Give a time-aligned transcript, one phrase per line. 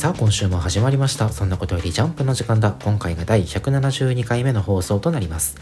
[0.00, 1.28] さあ今週も始まりました。
[1.28, 2.74] そんなことよりジャンプの時間だ。
[2.82, 5.58] 今回が第172回目の放送となります。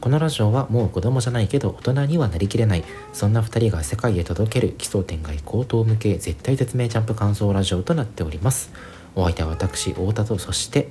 [0.00, 2.84] このラジオはもう子供じゃないけど大人にはなりきれない。
[3.12, 8.72] そんな2人が世界へ届ける奇想天外高等向け絶対絶命ジャンプ感想ラジオとなっております。
[9.14, 10.88] お相手は私太田とそして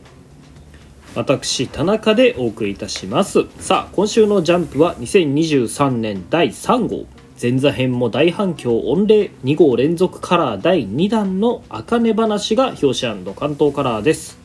[1.16, 3.48] 私田中でお送りいたします。
[3.58, 7.21] さあ今週の「ジャンプ」は2023年第3号。
[7.42, 14.38] 前座編も大反響御礼2号連続カラー第2弾の「あかね話」が表紙関東カラーです。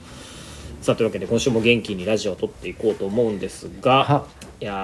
[0.81, 4.27] さあというわけで今週も元気にラジオを撮っていこうと思うんですがは
[4.61, 4.75] いやー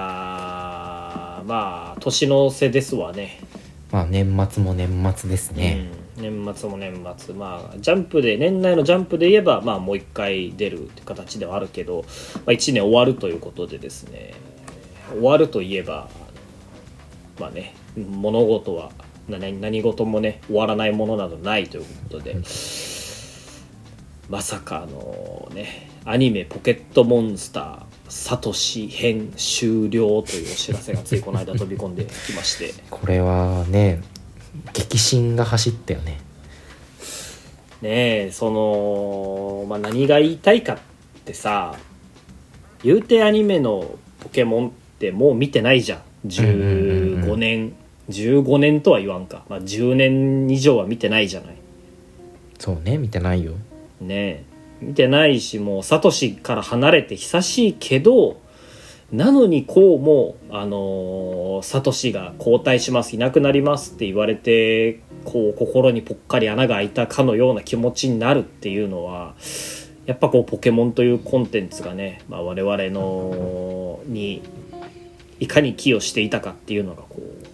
[1.49, 3.41] まあ年の瀬ですわね。
[3.91, 5.89] まあ年末も年末ですね、
[6.19, 7.35] うん、年末も年末。
[7.35, 12.05] まあジャンプで年内のジャンプで言えばまあもう一回出るって形ではあるけど、
[12.35, 14.35] まあ、1年終わるということでですね。
[15.13, 16.11] 終わるといえば
[17.41, 18.91] まあね物事は
[19.29, 22.37] 何何事もね終わらないものなどないということで、
[24.29, 32.75] まさかあのねアニメ「ポケットモンスターサトシ編終了」というお知らせがついこの間飛び込んできまして。
[32.91, 34.01] これはね
[34.73, 36.21] 激震が走ったよね。
[37.81, 40.79] ねえその、まあ、何が言いたいかっ
[41.25, 41.75] てさ
[42.85, 46.03] 言うてアニメのポケモンってもう見てないじゃん。
[46.27, 47.73] 15年、
[48.11, 51.57] 15年とは言わんか、まあ、10年以上は見てないじゃない。
[52.59, 53.53] そうね見てないよ。
[54.01, 54.45] ねえ。
[54.81, 58.41] 見てないしもうサトシから離れて久しいけど
[59.13, 63.15] なのにこうもあのーサトシが交代します。
[63.15, 69.35] いなくなりますって言われてこう心にぽっかり穴が開いたかのような気持ちになるっていうのは
[70.07, 74.43] やっぱこうポケモンというコンテンツがね、まあ、我々のに
[75.39, 77.47] いかに寄与していたかっていうのがこう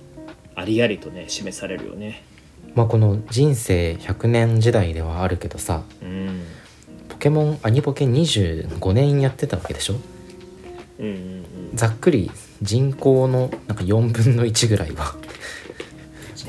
[0.58, 2.22] ありありとね示されるよね。
[2.74, 6.42] まあこの人生100年時代ではあるけどさうん。
[7.08, 9.94] ポケモンアニポケ25年やってたわけでしょ？
[10.98, 11.44] うんうんうん。
[11.74, 12.30] ざっくり
[12.62, 15.14] 人口のなんか4分の1ぐらいは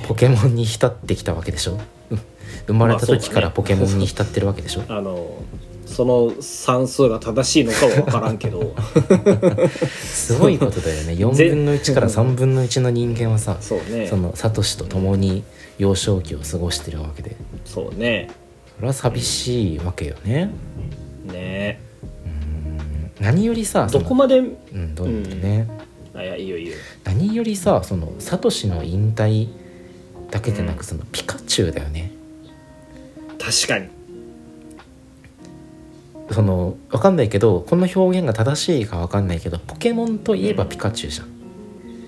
[0.07, 1.79] ポケモンに浸ってきたわけでしょ？
[2.11, 2.19] うん
[2.67, 4.83] 生まれた時からポケモンに浸ってるわけでしょ？
[4.89, 5.43] あの
[5.89, 8.75] その算数が正しいのかは分からんけど。
[9.89, 11.13] すごいことだよね。
[11.19, 14.07] 4分の1から3分の1の人間はさそうね。
[14.07, 15.43] そのサトシと共に
[15.77, 17.35] 幼少期を過ごしてるわけで。
[17.65, 18.29] そうね。
[18.77, 20.51] それは寂しいわけよね。
[21.25, 21.81] ね。
[23.19, 23.25] うん。
[23.25, 24.39] 何よりさどこまで？
[24.39, 24.43] う
[24.77, 25.67] んどうなんだね、
[26.13, 26.75] あいやいいよいいよ。
[27.03, 29.47] 何よりさそのサトシの引退
[30.31, 32.11] だけでなく、うんそのピカチュウだよね。
[33.37, 33.87] 確かに
[36.31, 41.27] そのわかんないけどこの表現が正しいかわかんないけどポケモンといえばピカチュウじゃん、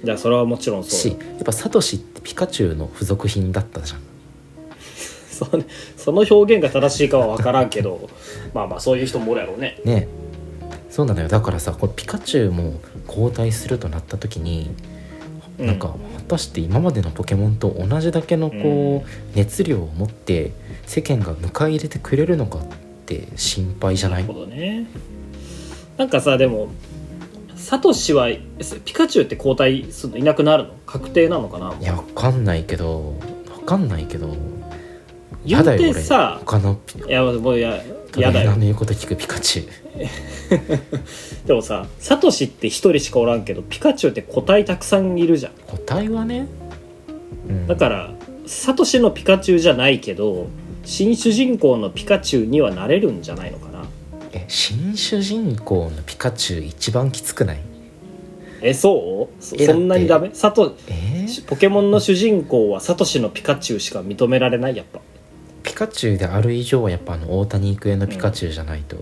[0.04, 4.02] じゃあそれはもちろんそうしだやっぱサトシってピカチュウの付属品だったじゃん。
[5.32, 5.48] そ
[5.98, 8.10] その表現が正しいかは分からんけど
[8.54, 9.80] まあまあそういう人もおるやろうね。
[9.84, 10.08] ね。
[10.90, 11.28] そうなのよ。
[11.28, 14.70] だからさこれピカチュウも交代するとなった時に、
[15.58, 15.68] うん。
[15.68, 20.52] なんか果たして今までのポケモンと同じだけのこう、熱量を持って
[20.86, 22.81] 世間が迎え入れてくれるのかって
[23.36, 24.22] 心配じゃない？
[24.24, 24.86] なるほどね。
[25.98, 26.70] なんかさでも
[27.56, 28.28] サトシは
[28.86, 30.74] ピカチュウって交代するのいなくなるの？
[30.86, 31.76] 確定なのかな？
[31.80, 33.16] いやわかんないけど
[33.50, 34.36] わかんないけど
[35.46, 37.82] 言うてさ他のピいやもういや
[38.18, 38.50] やだよ。
[38.52, 39.70] やの言うこと聞くピカチュウ。
[41.48, 45.54] でもさサトシって一人しかおらんけどピカチュウって個体たくさんいるじゃん。
[45.68, 46.48] 個体はね、
[47.48, 48.12] うん、だから
[48.48, 50.48] サトシのピカチュウじゃないけど
[50.84, 53.86] 新主人公のピカチュウにはなれるんじゃないのかな？
[54.34, 57.62] え新主人公のピカチュウ一番きつくない？
[58.62, 59.44] えそう？
[59.44, 60.32] そえそんなにダメ？
[60.34, 61.26] サトえ？
[61.28, 64.76] ーポケモンの主人公はサトシのピカチュウしか認められない？
[64.76, 65.00] やっぱ。
[65.64, 68.98] ピカチュウである以上はやっぱあの大谷育英のピカチュウじゃないと、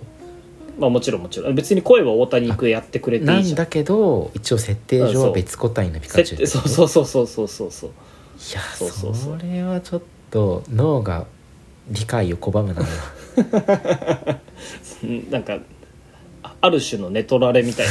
[0.78, 1.56] まあもちろんもちろん。
[1.56, 3.44] 別に声は大谷育英やってくれていいじゃん。
[3.44, 6.68] なんだけど一応設定上は別個体のピカチュウ設定そう。
[6.68, 7.90] そうそうそうそうそうそう。
[7.90, 7.94] い
[8.54, 9.40] やそうそうそう。
[9.40, 10.02] それはちょっ
[10.32, 11.26] と脳が
[11.90, 12.82] 理解を拒むな
[15.04, 15.58] うん なんか
[16.44, 17.88] あある種のネトラレみたい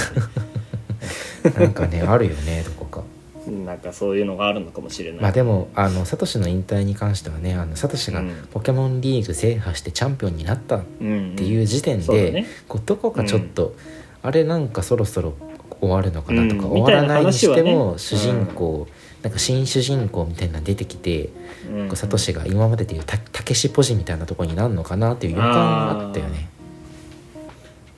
[1.61, 1.67] な。
[1.69, 3.03] んかねあるよねどこか。
[3.47, 8.49] ななんかそういうのがあるのかもしれない、まあでもあのサトシの引退に関してはねあのサトシがうん。
[8.53, 13.75] ポケモンリーグ制覇してチャンピオンになったっうんていう時点で、こうどこかちょっと、
[14.23, 15.35] あれなんかそろそろ
[15.81, 16.71] 終わるのかなとか、うん。
[16.73, 18.87] 終わらないにしても、ね主人公、
[19.23, 21.31] なんか新主人公みたいなの出てきて、
[21.71, 21.97] うん。
[21.97, 26.49] サトシが今まででいうたたけしポジみたいなところになるのかなっていう予感があったよね。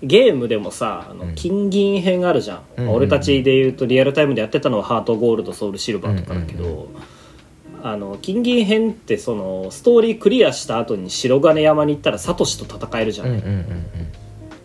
[0.03, 1.35] ゲームでもさあのうん。
[1.35, 2.85] 金銀編あるじゃん、うん。
[2.85, 6.87] うんうん俺たちで言うとリアルタイムでやってたのはハートゴールドソウルシルバーとかだけど、うんうん
[7.83, 13.87] あの金銀編ってそのストーリークリアした後に白金山に行ったらサトシと戦えるじゃない、うんうんうんうん。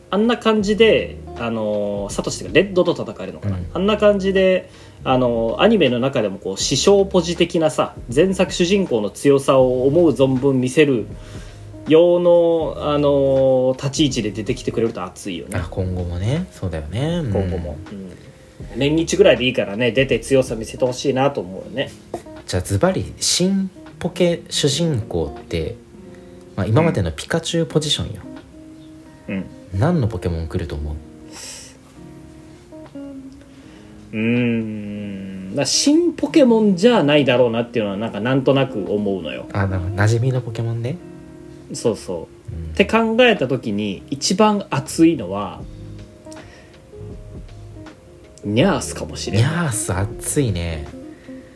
[0.10, 3.68] あんな感じであのサトシがレッドと戦えるのかな、うん。
[3.74, 4.70] あんな感じで
[5.06, 11.06] あのアニメの中でもこう師匠ポジ的なさ前作主人公の強さを思う存分見せる
[11.88, 15.60] 用のあの立ち位置で出てきてくれると熱いよね。
[15.60, 16.48] あ今後もね。
[16.52, 17.22] そうだよね。
[17.24, 17.32] うん。
[17.32, 18.12] 今後も、うん。
[18.76, 21.92] 年一ぐらいでいいからね出て強さ見せてほしいなと思うよね。
[22.48, 23.70] じゃあズバリ新
[24.00, 25.76] ポケ主人公って、
[26.56, 28.22] まあ、今までのピカチュウポジションよ、
[29.30, 29.46] うん。
[29.74, 30.96] 何のポケモン来ると思う？
[34.16, 39.46] うーんまあ新ポケモンじゃないだろうなっていうのはなんかなんとなく思うのよ。
[39.52, 40.98] あだから馴染みのポケモンね、
[41.74, 42.56] そうそう。
[42.56, 42.72] うん。
[42.72, 45.62] って考えた時に一番熱いのは
[48.46, 49.52] ニャースかもしれない。
[49.52, 50.88] ニャース熱いね。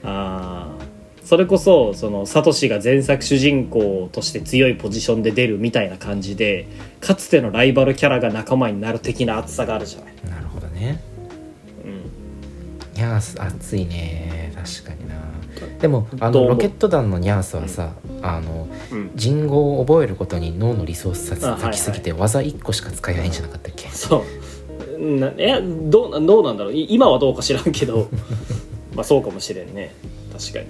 [0.04, 0.90] あー。
[1.24, 6.68] それこそそのサトシが前作主人公として強いポジションで出るみたいな感じで
[7.02, 11.04] かつてのライバルキャラが仲間になる的な熱さがあるじゃない、なるほどね。
[11.09, 11.09] うん、
[13.00, 14.52] ニャース熱いね。
[14.54, 15.16] 確かにな。
[15.80, 21.62] でもあのロケット団のニャースはさ、あのうん、人語を覚えることに脳のリソースあはいはい。
[21.64, 24.26] 割きすぎて技1個しか使えないんじゃなかったっけ、そ
[24.98, 25.18] う。
[25.18, 26.74] なえどうどうなんだろう？
[26.74, 28.10] い今はどうか知らんけど。
[28.94, 29.96] まあそうかもしれんね。
[30.38, 30.66] 確かに。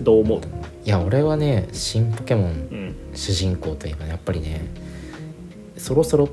[0.00, 0.40] どう思う？
[0.84, 2.94] いや俺はね新ポケモンうん。
[3.14, 4.64] 主人公といえばねやっぱりね
[5.76, 6.28] そろそろ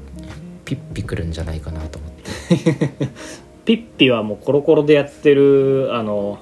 [0.66, 2.09] ピッピくるんじゃないかなと思って
[3.66, 6.40] ピッピはもうコロコロでやってるあの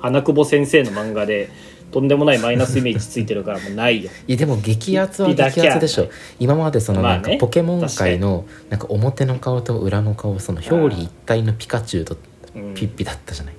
[0.00, 1.48] 穴久保先生の漫画で
[1.92, 4.10] とんでもないマイナスイメージついてるからもうないよ。
[4.26, 6.08] いやでも激アツは激アツでしょ。
[6.40, 12.16] 今までそのなんかポケモン界のなんか表の顔と裏の顔その表裏一体のピカチュウと
[12.54, 12.74] うん。
[12.74, 13.54] ピッピだったじゃない。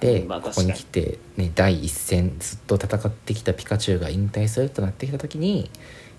[0.00, 5.70] で、まあここに来て、ね、第一線ずっと戦ってきたピカチュウが引退するとなってきた時に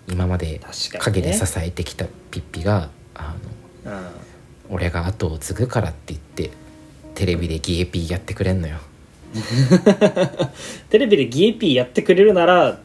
[0.08, 0.62] 今まで
[1.00, 3.36] 陰で支えてきたピッピがあ
[3.86, 4.31] のうん
[4.72, 6.50] 俺が後を継ぐからって言って
[7.14, 8.78] テレビでギエピーやってくれんのよ。
[10.90, 12.80] テレビでギエピーやってくれるなら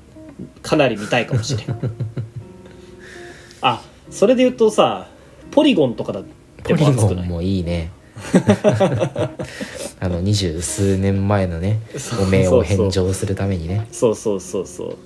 [0.63, 1.79] かなり見たいかもしれん。
[3.63, 5.09] あそれで言うとさ
[5.53, 6.25] ポリゴンとかだっ
[6.65, 7.15] てポリも熱くない。
[7.17, 7.93] ゴンもいいね。
[10.01, 13.87] あの二十数年前のねそうお名を返上するためにね。
[13.93, 14.97] そうそうそうそう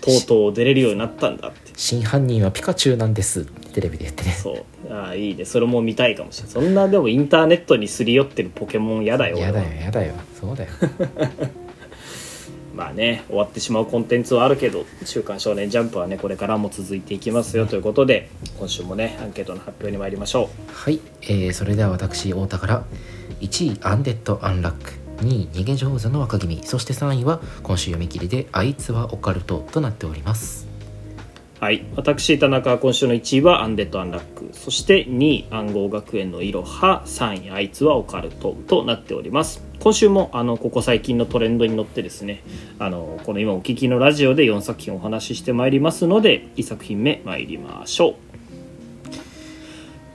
[0.00, 1.72] とうとう出れるようになったんだって。
[1.76, 3.42] 真犯人はピカチュウなんです。
[3.42, 4.32] ってテレビで言ってね。
[4.32, 4.92] そう。
[4.92, 5.44] ああいいね。
[5.44, 10.14] それも見たいかもしれないそんなでもインターネットにすり寄ってるポケモン嫌だよやだよやだよ。
[10.40, 10.70] そうだよ。
[12.74, 17.66] まあね終わってしまうコンテンツはあるけど「週刊少年ジャンプ」はねこれからも続いていきますよ。
[17.66, 18.28] ということで
[18.58, 22.84] 今週もねアンケートの発表に参りましょはい、えーそれでは私太田から
[23.40, 26.60] 1位アンデッド・アンラック2位逃げ上手の若君。
[26.62, 30.66] そして3位は今週読み切りであいつはオカルトとなっております。
[31.58, 31.86] はい。
[31.96, 34.50] 私田中は今週の1位はアンデッド・アンラック。
[34.52, 37.02] そして2位暗号学園のいろは。
[37.06, 39.64] 3位あいつはオカルトとなっております。
[39.80, 42.42] 今週もあのここ最近のトレンドに乗ってですね
[42.78, 48.16] あのこの今お聞きのラジオで4作品お話ししてまいりますので1作品目参りましょ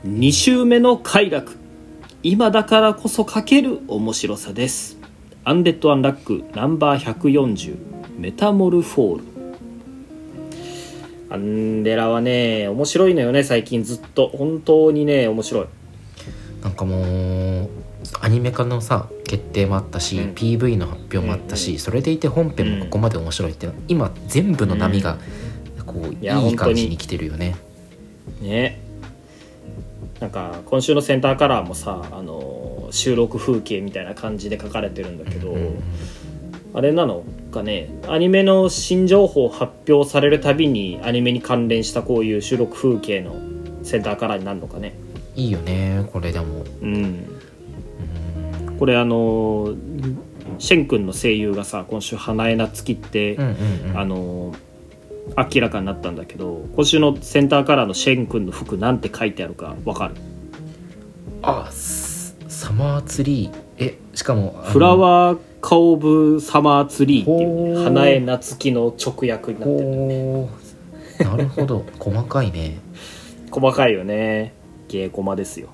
[0.03, 0.07] う。
[0.07, 1.60] 2週目の快楽。
[2.23, 4.97] 今だからこそ書ける面白さです。
[5.43, 9.23] アンデッド・アンラックナンバー140メタモルフォール。
[11.31, 13.83] アンデラはね面白いのよね最近。
[13.83, 14.27] ずっと。
[14.27, 15.65] 本当にね面白い。
[16.61, 17.01] なんかも
[17.63, 17.69] う
[18.19, 20.33] アニメ化のさ決定もあったし、うん。
[20.35, 25.17] PV の発表もあったし、うんそれでいて本編もここまで面白いって、今全部の波が
[25.87, 27.55] こう、いやいい感じに来てるよね。
[28.43, 28.90] ね
[30.21, 35.81] なんか今週のセンターカラーもさあの収録風景みたいな感じで書かれてるんだけど、うん
[36.73, 43.35] あれなのかねアニメの新情報発表されるたびにアニメに関連したこういう収録風景の
[43.83, 44.93] センターカラーになるのかね。
[45.35, 46.63] いいよねこれでも。
[46.81, 46.95] うん。
[46.95, 48.77] うん。
[48.79, 49.75] これあの
[50.59, 53.37] シェン君の声優がさ今週花江夏樹って、
[53.93, 54.55] あの
[55.37, 60.15] 明らかになったんだけど今週のセンターカラーのシェン君の服なんて書いてあるかわかる？
[61.41, 63.51] あスサマーツリー。
[63.77, 70.49] えしかもフラワーカオブサマーツリーっていう、ほう花江夏樹の直訳になってるほ
[71.19, 71.85] うなるほど。
[71.99, 72.79] 細かいね。
[73.51, 74.53] 細かいよね。
[74.89, 75.69] 芸駒ですよ、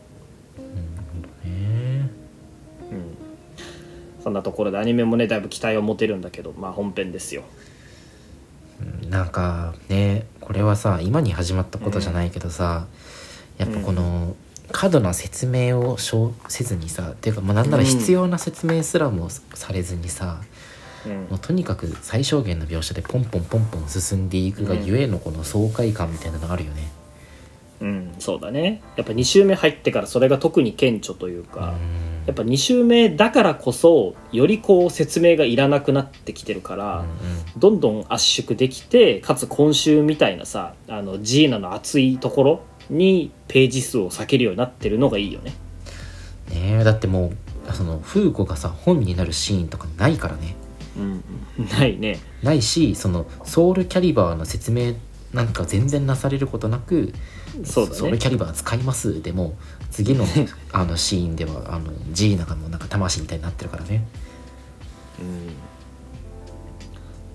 [4.21, 7.41] そんなところでアニメもねだいぶ期待を持てるんだけどまあ本編ですよ。
[7.41, 7.66] うん
[9.09, 12.87] なんかねこれはさ今に始まったことじゃないけどさ、
[13.57, 14.35] やっぱこの
[14.71, 20.57] 過度な説明をしょうせずにさっていうかまあなんなら必要な説明すらもされずにさ、うん
[21.29, 26.96] もうとにかく最小限の描写でポンポンポンポン進んでいくがゆえのこの爽快感みたいなのがあるよね。
[27.79, 28.81] うん、そうだね。
[28.95, 31.75] やっぱ2周目入ってからそれが特に顕著というか、
[32.25, 37.05] やっぱ2周目だからこそよりこう説明がいらなくなってきてるから、
[37.57, 45.53] どんどん圧縮できてかつ今週みたいなさあのジーナの熱いところにページ数を避けるようになってるのがいいよね。
[46.49, 47.31] ねえだっても
[47.69, 50.55] うそのフーコがさ本になるシーンとかないからね。
[50.97, 51.23] うん。
[51.69, 52.19] ないね。
[52.41, 54.95] ないしそのソウルキャリバーの説明
[55.33, 57.13] なんか全然なされることなく
[57.65, 59.21] そうだねソウルキャリバー使います。
[59.21, 59.55] でも
[59.91, 60.25] 次の
[60.71, 64.05] あのシーンではあのジーナがもうなんか魂みたいになってるからね。
[65.19, 65.49] うん。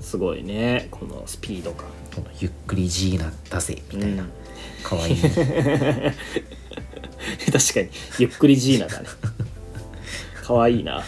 [0.00, 0.88] すごいね。
[0.90, 1.86] このスピード感。
[2.14, 4.30] このゆっくりジーナ出せみたいな、うん。
[4.82, 5.12] かわい。
[5.12, 5.32] い 確
[7.74, 7.88] かに
[8.18, 9.08] ゆっくりジーナだね。
[10.42, 11.02] かわいいな。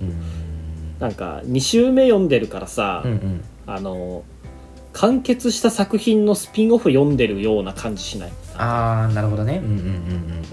[0.00, 0.98] うん。
[0.98, 3.44] なんか2週目読んでるからさ、うんうん。
[3.66, 4.24] あの
[4.92, 8.32] 完結した作品のスピンオフ読んでるような感じしない？
[8.56, 9.60] ああなるほどね。
[9.64, 9.84] うんうんうん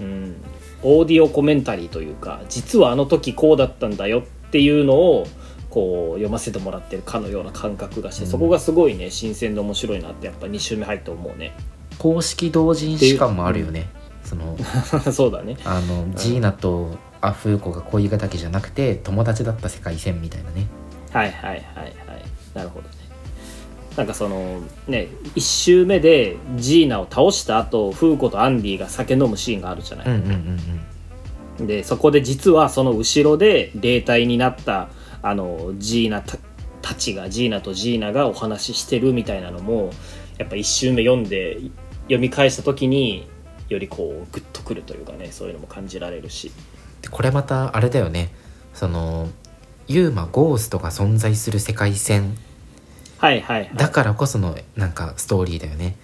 [0.00, 0.24] うん。
[0.24, 0.36] うん、
[0.82, 5.26] オーディオコメンタリーというか実はあの時こうだったんだよっていうのを
[5.70, 8.30] こう読ませてもらってるかのような感覚がして、うん。
[8.30, 11.52] そこがすごいね新鮮で面白いなってやっぱ2週目入って思うね。
[11.98, 13.90] 公式同人誌感もあるよね。
[14.24, 14.56] その
[15.12, 15.56] そうだね。
[15.64, 20.66] あのジーナとアフーコが恋敵じゃなくて友達だった世界線みたいなね。
[21.12, 21.94] はいはいはいはい。
[22.54, 22.88] なるほど。
[22.88, 22.94] ね
[23.98, 30.60] なんかそのね1周目でジーナを倒した後フーコとアンディが酒飲むシーンがあるじゃない、うんうんうん
[31.58, 31.66] うん。
[31.66, 34.88] でそこで実はその後ろで霊体になった
[35.20, 36.38] あのジーナた
[36.80, 39.90] たちがジーナとジーナがお話ししてるみたいなのも
[40.38, 41.58] やっぱ一周目読んで
[42.02, 43.28] 読み返した時に
[43.68, 46.52] よりこうグッとくるというかねそういうのも感じられるし。
[47.02, 48.32] でこれまたあれだよね。
[48.74, 49.28] その
[49.88, 52.36] ユーマゴーストが存在する世界線
[53.18, 53.70] はいはいはい。
[53.74, 55.96] だからこそのなんかストーリーだよね。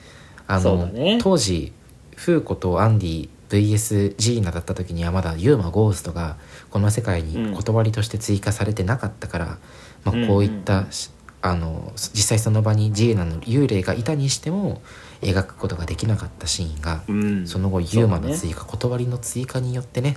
[0.46, 1.18] あのね。
[1.22, 1.72] 当時
[2.16, 6.36] フーコとアンディ VS ジーナだった時にはまだユーマゴーストが
[6.70, 9.58] この世界に断りとして追加されてなかったから、
[10.04, 14.80] まあ、こういった、しあの実際その場にジーナの幽霊がいたにしても
[15.20, 17.46] 描くことができなかったシーンが、うん。
[17.46, 20.16] その後ユーマの追加、断りの追加によってね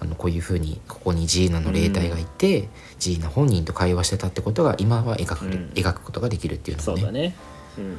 [0.00, 5.70] あのこういうふうにここにジーナの霊体がいて、ジーナ本人と会話してたってことが今は描く,、うん。
[5.74, 7.00] 描くことができるっていうのもね。
[7.00, 7.34] そうだね、
[7.78, 7.96] うん、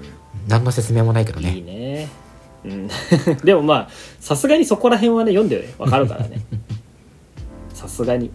[0.48, 1.56] 何の説明もないけどね。
[1.56, 2.10] いいね、
[2.66, 2.88] うん、
[3.46, 3.90] でもまあ
[4.20, 6.42] さすがにそこら辺はね読んでよわかるからね。
[7.74, 8.32] さすがに。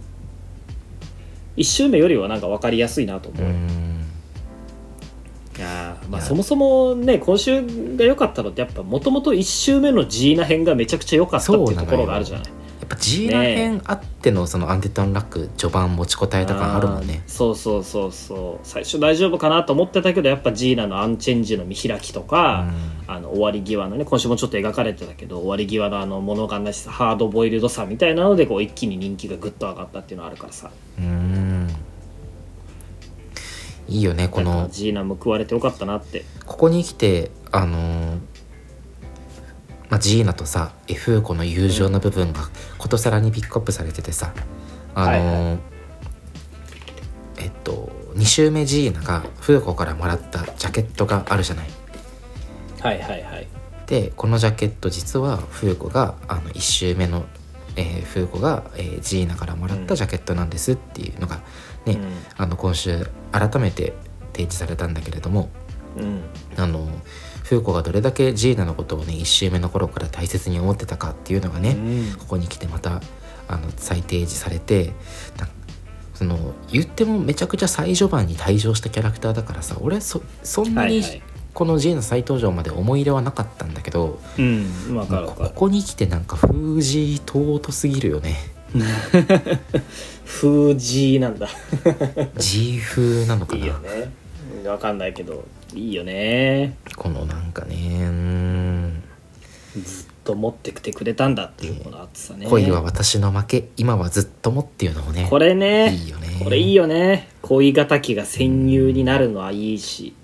[1.57, 3.97] 一周目よりはなんか分かりやすいなと思う、いん。
[5.59, 7.65] やーまあそもそもね今週
[7.97, 12.47] が良かったのってやっぱもともと1周目のジーナ編がめちゃくちゃ良かったっていうところがあるじゃない
[12.89, 17.25] やっぱジーナ編あってのそのアンデッド・アンラック序盤持ちこたえた感あるもんね。
[17.27, 18.67] そうそうそうそう。
[18.67, 22.71] 最初大丈夫かなと思ってたけどやっぱジーナのアンチェンジの見開きとか、
[23.09, 30.71] あの終わり際のね今週もちょっと描かれてたけど終わり際のあの物悲しさハードボイルドさみたいなのでこう一気に人気がぐっと上がったっていうのはあるからさ。
[30.97, 31.69] うーん。
[33.89, 34.67] いいよねこの。
[34.67, 36.25] かジーナ報われてよかったなって。
[36.45, 38.36] ここに来てあのー
[39.89, 44.33] まあ、ジーナとさエフーコの友情の部分がことさらにピックアップされててさ
[44.95, 45.59] あのーはいは
[47.39, 51.69] えっと2周目ジーナがフーコからもらったジャケットがあるじゃない。
[52.81, 53.47] はいはいはい。
[53.87, 57.27] でこのジャケット実はフーコがあの1周目の、
[57.77, 61.43] えーフーコが、えージーナからもらったジャケットなんですっていうのが
[61.85, 62.05] ね、うん。
[62.39, 63.93] あの今週改めて
[64.33, 65.51] 提示されたんだけれども
[65.99, 66.23] うん。
[66.57, 66.89] あの
[67.49, 72.19] フーコがどれだけジーナのことをね1周目の頃から大切に思ってたかっていうのがね、うん。
[72.19, 73.01] ここに来てまた
[73.47, 74.93] あの再提示されて
[75.39, 75.49] な
[76.15, 81.03] その言ってもめちゃくちゃ最序盤に退場したキャラクターだからさ俺そそんなに
[81.55, 84.67] このジーナ再登場まで思い入れはなかったんだけど、うん
[85.07, 88.37] ここに来てなんか封じ尊すぎるよね。
[90.27, 91.49] 風ジーなんだ。
[92.37, 93.73] G 風なのかいない
[94.67, 95.45] よね分かんないけど
[95.75, 96.77] いいよね。
[96.97, 99.03] このなんかねうーん
[99.75, 102.47] ずっと持ってきてくれたんだっていうこの熱さね。
[102.47, 106.41] 恋は私の負け今はずっともっていうのもねこれねいいよね。
[106.43, 107.29] これいいよね。
[107.43, 110.15] 恋敵が戦友になるのはいいし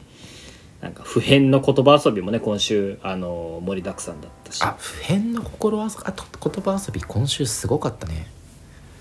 [0.80, 4.62] なんか普遍の言葉遊びもね今週あの盛りだくさんだったし。
[4.62, 8.26] あ普遍の心ああと言葉遊び今週すごかったね。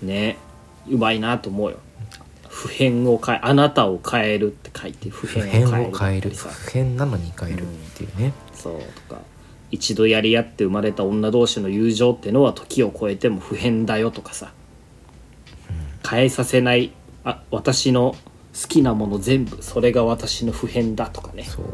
[0.02, 0.36] ね
[0.88, 1.78] うまいなと思うよ
[2.52, 5.98] 普遍を変えあなたを変えるって書いて普普遍を変える。
[5.98, 7.66] 変える普遍なのに変えるっ
[7.96, 8.78] ていうね、そう
[9.08, 9.22] とか。
[9.70, 14.52] 一度やり合って生まれた女同士の友情ってのは時を超えても不変だよとかさ。
[16.08, 16.92] 変えさせない
[17.24, 18.16] あ私の
[18.52, 21.44] 好きなもの全部それが私の不変だとかね。
[21.44, 21.64] そう。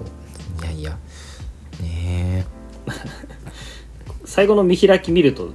[0.62, 0.98] いやいや。
[1.82, 2.46] ね
[4.24, 5.50] 最後の見開き見ると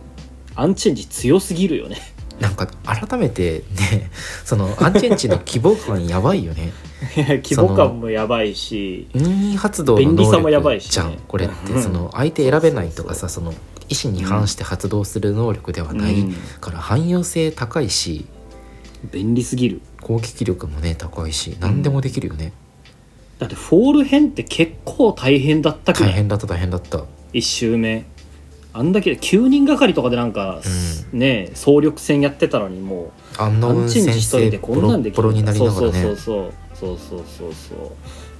[0.55, 1.97] アンチェンジ強すぎるよね。
[1.97, 4.09] えなんか改めてね
[4.43, 6.73] そのアンチェンチの規模感やばいよね。
[7.15, 10.89] 規模感もやばいし任意発動の能やばいしね。
[10.89, 11.73] 力じゃんこれって。
[11.73, 11.83] うん。
[11.83, 13.53] その相手選べないとかさその
[13.89, 16.33] 意思に反して発動する能力ではないうん。
[16.59, 18.25] から汎用性高いし
[19.11, 19.81] 便利すぎる。
[20.01, 22.51] 攻撃力もね高いし何でもできるよね。
[23.39, 26.09] だってフォール編って結構大変だったくない？
[26.11, 27.03] 大変だった大変だった。
[27.33, 28.05] 1周目
[28.73, 30.61] あんだけ9人がかりとかでなんか、
[31.11, 36.01] ね総力戦やってたのにもあんな運うアンチェンジ先一人生でこボロんなんできボロになりながらそうね。
[36.01, 37.23] そうそうそうそうそう。
[37.37, 37.91] そうそう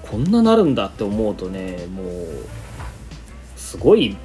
[0.10, 2.06] こんななるんだって思うとねもう
[3.56, 4.18] すごい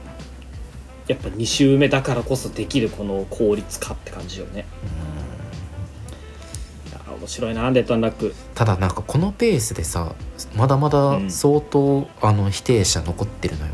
[1.07, 4.67] やっぱ2周目だからこそできるこの効率化って感じよね。
[6.91, 8.35] いや面白いなレッドアンラック。
[8.55, 10.15] ただなんかこのペースでさ
[10.55, 13.73] まだまだ相当、あの否定者残ってるのよ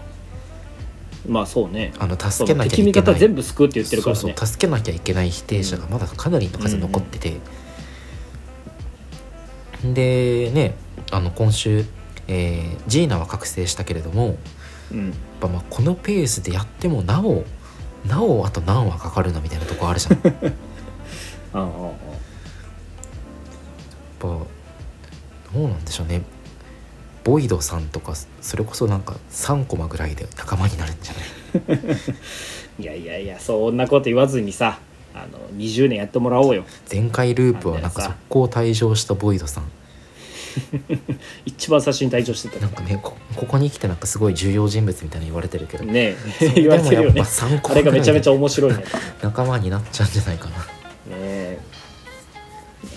[1.27, 1.93] まあそうね。
[1.99, 2.93] あのそ助けなきゃいけない。
[2.93, 4.21] 方全部救うって言ってるからね。
[4.21, 7.41] そうそう助けなきゃいけない否定者がまだかなりの数残ってて、
[9.83, 10.77] でね
[11.11, 11.85] あの今週、
[12.29, 14.35] えージーナは覚醒したけれどもやっ
[14.93, 17.45] うんぱまあこのペースでやってもなお
[18.07, 20.21] なおあと何話かかるなみたいなとこあるじゃん。
[20.25, 20.35] やっ
[21.55, 21.69] ああああ
[24.19, 24.47] ぱど
[25.55, 26.23] うなんでしょうね
[27.25, 31.89] ボイドさんとかそれこそなんか3コマぐらいで仲間になるんじゃない？
[32.83, 34.79] いやいやいやそんなこと言わずにさ
[35.15, 36.65] あの20年やってもらおうよ。
[36.91, 39.65] 前回ループはなんか速攻退場したボイドさん。
[41.47, 42.55] 一番最初に退場してた。
[42.59, 45.85] かなんかねこここに来てなんかすごい重要人物みたいに言われてるけど。
[45.87, 47.21] らねそれ言われでもやっぱてるよね。
[47.23, 48.79] 3個あれがめちゃめちゃゃ面白いね。
[48.79, 48.85] ね
[49.23, 50.57] 仲間になっちゃうんじゃないかな。
[50.57, 50.74] え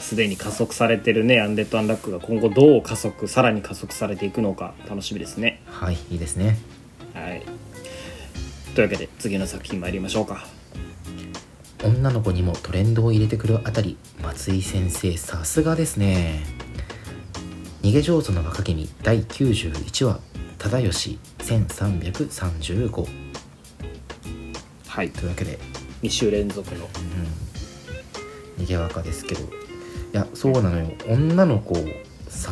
[0.07, 5.61] すでに加速されてるねアンデッド・アンラックが今後どう加速さらに加速されていくのか楽しみですね。
[5.65, 6.57] はいいいですね。
[7.13, 7.43] はい。
[8.73, 10.47] というわけで次の作品参りましょうか。
[11.83, 16.39] 女の子にもトレンドを入れてくるあたり松井先生さすがですね。
[17.81, 20.21] 逃げ上手の若君第91話
[20.57, 23.07] 忠義1335
[24.87, 25.11] はい。
[25.11, 25.59] というわけで、
[26.01, 26.85] 2週連続の。
[28.57, 29.66] うん、逃げ若ですけど
[30.13, 30.87] いやそうなのよ。
[31.07, 31.75] 女の子
[32.27, 32.51] さ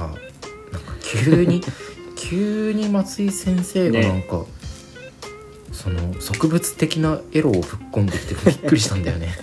[0.71, 1.61] なんか急に
[2.15, 4.45] 急に松井先生がなんか、
[5.71, 9.33] その植物的なエロをぶっ込んできてびっくりしたんだよね。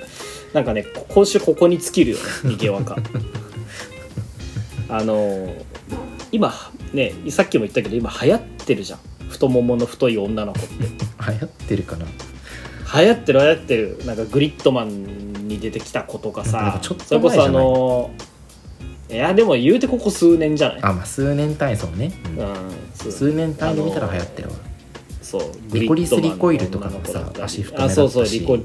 [0.52, 2.98] なんかねこ今週ここに尽きるよね逃げ若
[4.88, 5.54] あの
[6.30, 6.52] 今
[6.92, 8.98] ねさっきも言ったけど今流行ってるじゃん。
[9.28, 10.68] 太ももの太い女の子って。
[11.32, 12.06] 流行ってるかな。
[12.94, 13.98] 流行ってる流行ってる。
[14.04, 15.21] なんかグリッドマン
[15.52, 18.10] に出てきた子とかさかちょっとそれこそあの
[19.10, 20.78] いやでも言うてここ数年じゃない？
[20.82, 22.52] あまあ数年単位そうね、うんう。
[22.52, 22.56] ん
[22.92, 24.54] 数年単位で見たら流行ってるわ。
[25.20, 27.98] そうリコリスリコイルとかもさ女の子だったり足太めだったし。
[27.98, 28.58] あそうそうリコ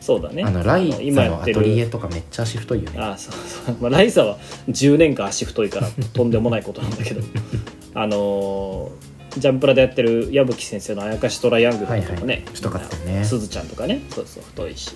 [0.00, 0.42] そうだね。
[0.44, 2.98] あのライ今ザのアトリエとかめっちゃ足太いよね。
[3.00, 3.34] あそう
[3.66, 7.20] そう、まあ、ライザは10年間足太いからとんでもないことなんだけど。
[7.94, 12.44] あのージャンプラでやってる矢吹先生の「あやかしトライアングル」とかね、はいはい。
[12.54, 13.24] 太かったよね。
[13.24, 14.00] すずちゃんとかね。
[14.10, 14.92] そうそう太いし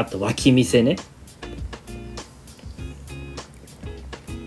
[0.00, 0.96] あと脇見せね。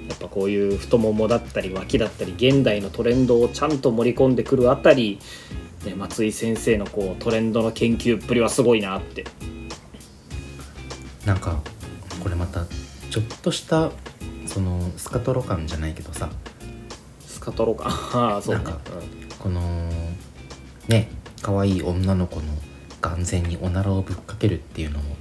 [0.10, 5.20] やっぱこういう太ももだったり脇だったり現代のトレンドをちゃんと盛り込んでくるあたり、
[5.86, 9.26] ね、松井先生のこうトレンドの研究っぷりはすごいなって。
[11.24, 11.62] なんか
[12.24, 12.66] これまた
[13.12, 13.92] ちょっとした
[14.48, 16.32] そのスカトロ感じゃないけどさ。
[17.28, 18.64] スカトロかああそうね。
[18.64, 18.80] なんか
[19.38, 19.62] この
[20.88, 21.10] ね
[21.44, 22.44] 可愛い女の子の
[23.02, 25.16] 眼前におならをぶっかけるっていうのも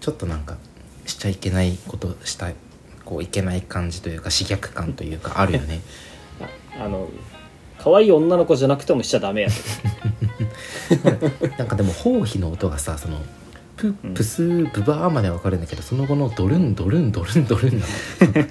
[0.00, 0.56] ちょっとなんか
[1.06, 2.54] しちゃいけないことしたい
[3.04, 5.80] こういけない感じというか刺激感というかあるよね。
[6.78, 7.08] あ あの
[7.78, 9.48] 可愛い女の子じゃなくてもしちゃダメや
[11.58, 13.20] なんかでも包皮の音がさその
[13.76, 17.92] プップスーブバーまではわかるんだけどその後のドルンドルンドルンドルンなの。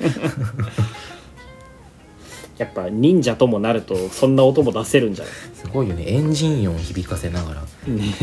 [2.57, 5.33] やっぱ忍者ともなるとそんな音も出せるんじゃない？
[5.55, 6.03] すごいよね。
[6.07, 8.13] エンジン音響かせながらあね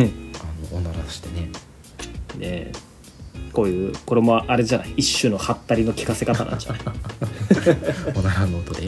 [0.70, 1.50] のおならしてね
[2.36, 2.72] ね
[3.52, 6.82] こういうこれもあれじゃない一種のハったりの聞かせ方なんじゃない？
[8.16, 8.86] おならの音で。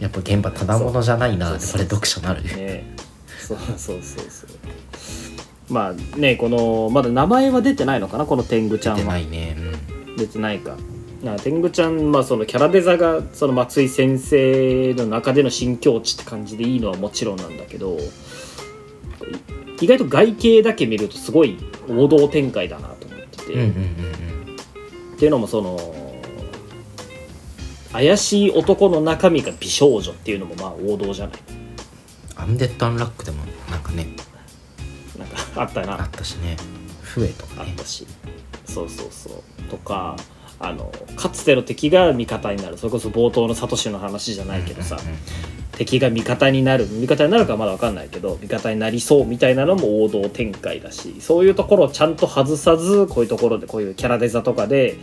[0.00, 1.58] やっぱ現場ただものじゃないな。
[1.58, 2.42] それ読者なる。
[2.42, 2.94] ね。
[3.40, 5.72] そうそうそうそう。
[5.72, 8.26] まあねこのまだ名前は出てないのかな？
[8.26, 8.98] この天狗ちゃんは。
[8.98, 9.56] 出てないね。
[10.06, 10.16] うん。
[10.16, 10.76] 出てないか。
[11.24, 17.98] な天狗ちゃんまあそのキャラデザがその松井先生の中での新境地って感じでいいのはもちろんなんだけど
[19.80, 21.56] 意外と外形だけ見るとすごい
[21.88, 24.56] 王道展開だなと思ってて、うんうんうん
[25.14, 25.78] っていうのもその
[27.92, 31.40] 怪しい男の中身が美少女っていうのもまあ王道じゃない。
[31.48, 31.64] うん
[32.36, 33.38] アンデッド・アンラックでも
[33.70, 34.06] なんかね。
[35.18, 36.00] なんかあったな。
[36.00, 36.56] あったしね。
[37.00, 37.70] フエとかね。
[37.70, 38.06] あったし。
[38.66, 39.62] そうそうそう。
[39.70, 40.16] とか
[40.58, 42.76] あのかつての敵が味方になる。
[42.76, 45.18] それこそ冒頭のサトシの話じゃないけどさ、うんうんうん
[45.76, 54.96] 敵が味方になる味方になるかはまだ分かんないけど味方になりそうみたいなのも王道展開だしそういうところをちゃんと外さずこういうところでこういうキャラデザとかで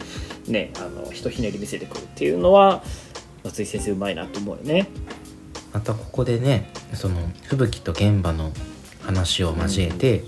[0.47, 2.83] ねあのひとひねり見せてくるっていうのは
[3.43, 4.87] 松井先生うまいなと思うよね。
[5.73, 8.51] またここでねその吹雪と現場の
[9.01, 10.23] 話を交えて、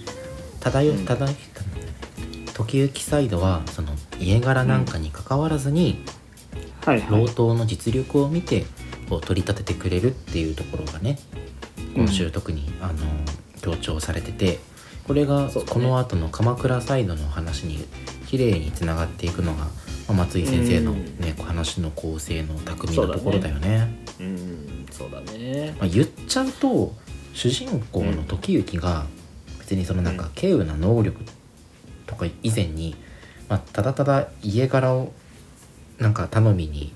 [0.59, 1.05] 漂うん。
[1.05, 1.27] 漂
[2.53, 6.03] 時行サイドはその家柄なんかに関わらずに、
[6.85, 7.05] はい。
[7.09, 8.65] 老頭の実力を見て
[9.09, 11.19] こう取り立ててくれるっていうところがね
[11.95, 12.93] 今週特に、あの
[13.61, 14.59] 強調されてて
[15.07, 17.85] これがこの後の鎌倉サイドの話に
[18.27, 19.69] 綺麗につながっていくのが、ま
[20.09, 21.05] あ松井先生の、うん。
[21.19, 24.03] ね、話の構成の巧みなところだよね。
[24.19, 25.75] うんそうだね。
[25.79, 26.93] まあ、言っちゃうと
[27.33, 29.05] 主人公の時行が
[29.59, 31.19] 別にそのなんか稀有な能力
[32.05, 32.95] とか以前に、
[33.49, 35.11] まあ、ただただ家柄を
[35.99, 36.93] なんか頼みに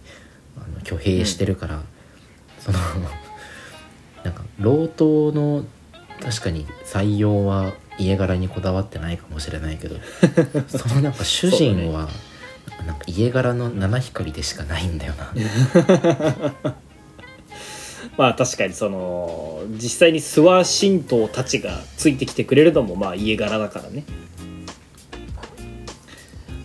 [0.58, 1.82] あの挙兵してるから、
[2.60, 2.80] その
[4.24, 5.64] なんか老頭の
[6.22, 9.96] 確かに採用は家柄にこだわってないかもしれないけど
[10.68, 12.10] そのなんか主人は、
[12.86, 15.34] なんか家柄の七光でしかないんだよな。
[18.18, 20.64] まあ確かにその実際に諏訪
[20.98, 24.04] 神道たちがついてきてくれるのもまあ家柄だからね。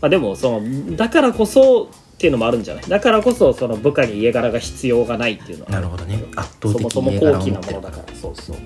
[0.00, 1.90] まあでもそのだからこそ
[2.22, 2.84] っていうのもあるんじゃない？
[2.84, 8.56] だからこそその部下に家柄が必要がないっていうのはあなるほどね圧倒的そもそも高貴なものだからそうそう。
[8.56, 8.60] っ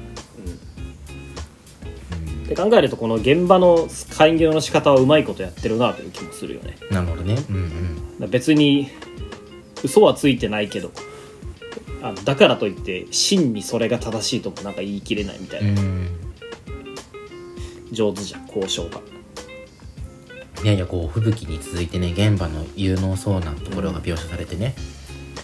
[2.48, 3.88] て考えるとこの現場の
[4.18, 6.76] 開業の仕方はうまいことやってるなという気もするよね。
[6.90, 7.36] なるほどね。
[7.48, 7.56] うん
[8.20, 8.30] うん。
[8.30, 8.90] 別に
[9.82, 10.90] 嘘はついてないけど
[12.02, 16.08] あのだからといって真にそれが正しいともなんか言い切れないみたいな、うん。
[17.90, 19.00] 上手じゃん交渉が。
[20.66, 24.74] いやいやこう吹雪に続いてね現場の有能そうなところが描写されてね、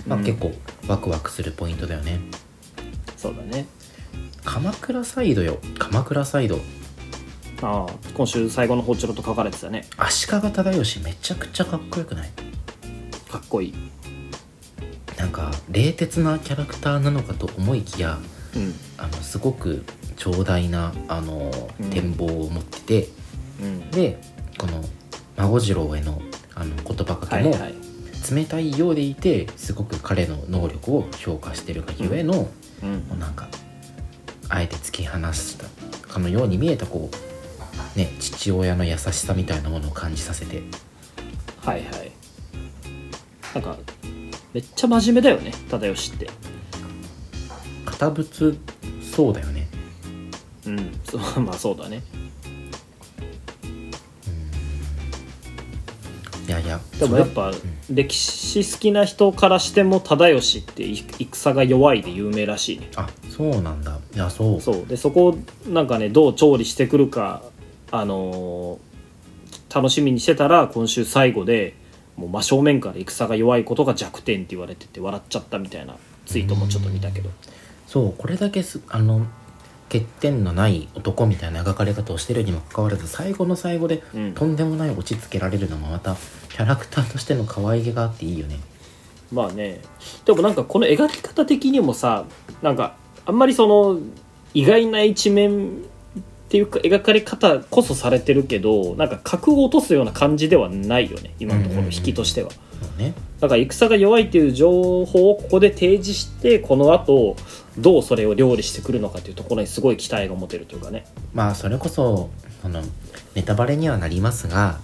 [0.05, 0.51] まあ、うん結構
[0.89, 2.19] ワクワクするポイントだよね。
[3.17, 3.67] そうだね。
[4.45, 6.57] 鎌倉サイドよ鎌倉サイド
[7.63, 9.87] ああ今週最後の方ちょろっと書かれてたね。
[9.97, 12.31] 足利忠義めちゃくちゃかっこよくない？
[13.31, 13.75] かっこいい。
[15.19, 18.19] なんか冷徹なキャラクターなのかと思いきや
[18.57, 18.75] うん。
[18.99, 19.85] あのすごく
[20.17, 23.09] 長大なあのうん展望を持ってて、
[23.63, 23.89] うん。
[23.93, 24.21] で
[24.59, 24.83] この
[25.37, 26.21] 孫次郎への
[26.55, 27.55] あの言葉かけも。
[28.31, 32.49] 冷たいようでいてすごく彼の能力を評価してるがゆえの、
[32.83, 33.49] うんもうなんか
[34.49, 35.67] あえて突き放した
[36.09, 37.11] かのように見えたこ
[37.95, 40.63] うね父親の優しさみたいなものを感じさせて
[41.65, 42.13] はいはい。
[43.55, 43.77] なんか
[44.53, 46.29] めっちゃ真面目だよね忠義って。
[47.85, 48.57] 堅物
[49.03, 49.69] そうだよね
[50.67, 51.01] うん。
[51.05, 52.03] そう まあそうだね。
[56.73, 56.81] や。
[56.99, 57.53] でもやっぱ、
[57.91, 62.89] 歴史好きな人からしても忠義って戦が弱いで有名らしいね。
[62.97, 63.99] あそうなんだ。
[64.15, 64.61] いやそう。
[64.61, 64.87] そう。
[64.87, 67.43] でそこをなんかねどう調理してくるか
[67.91, 68.93] あのー
[69.75, 71.75] 楽しみにしてたら今週最後で
[72.17, 77.31] もう真正面から戦が弱いことが弱点って言われてて笑っちゃったみたいなツイートもちょっと見たけど。
[77.87, 79.27] そうこれだけすあの
[79.93, 84.33] 欠点のない男みたいな描かれ方をしてるにもかかわらず最後の最後でうん。
[84.33, 86.17] とんでもない落ち着けられるのもまた
[86.49, 88.59] キャラクターとしての可愛げがあっていいよね。
[89.31, 89.81] まあね。
[90.25, 92.25] でもなんかこの描き方的にもさ
[92.63, 93.99] なんかあんまりその
[94.55, 95.83] 意外な一面っ
[96.49, 101.35] ていうか描かれ方こそされてるけどなんか格を落とすような感じではないよね。
[101.39, 102.51] 今のところ引きとしては。
[102.51, 102.61] そう
[102.97, 103.15] ね。
[103.41, 107.37] だから戦が弱いっていう情報をここで提示してこの後
[107.79, 111.07] どうそれを料理してくるのかっていうところにすごい期待が持てるというかね。
[111.35, 112.31] まあそれこそ
[112.65, 112.83] あの
[113.35, 114.79] ネタバレにはなりますが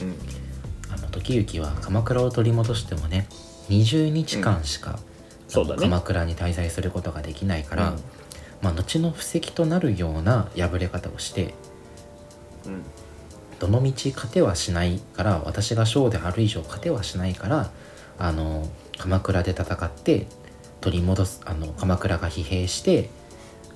[0.00, 0.14] うん。
[0.92, 3.26] あの時行は鎌倉を取り戻してもね
[3.68, 4.98] 20日間しか、
[5.48, 5.82] そうだね。
[5.82, 8.00] 鎌倉に滞在することができないから、うん。
[8.62, 11.54] まあ、後の布石となるような破れ方をして
[12.66, 12.82] うん
[13.58, 17.70] どの道勝てはしないから私が将である以上勝てはしないから
[18.18, 20.26] あの鎌倉で戦って
[20.80, 23.10] 取り戻すあの鎌倉が疲弊して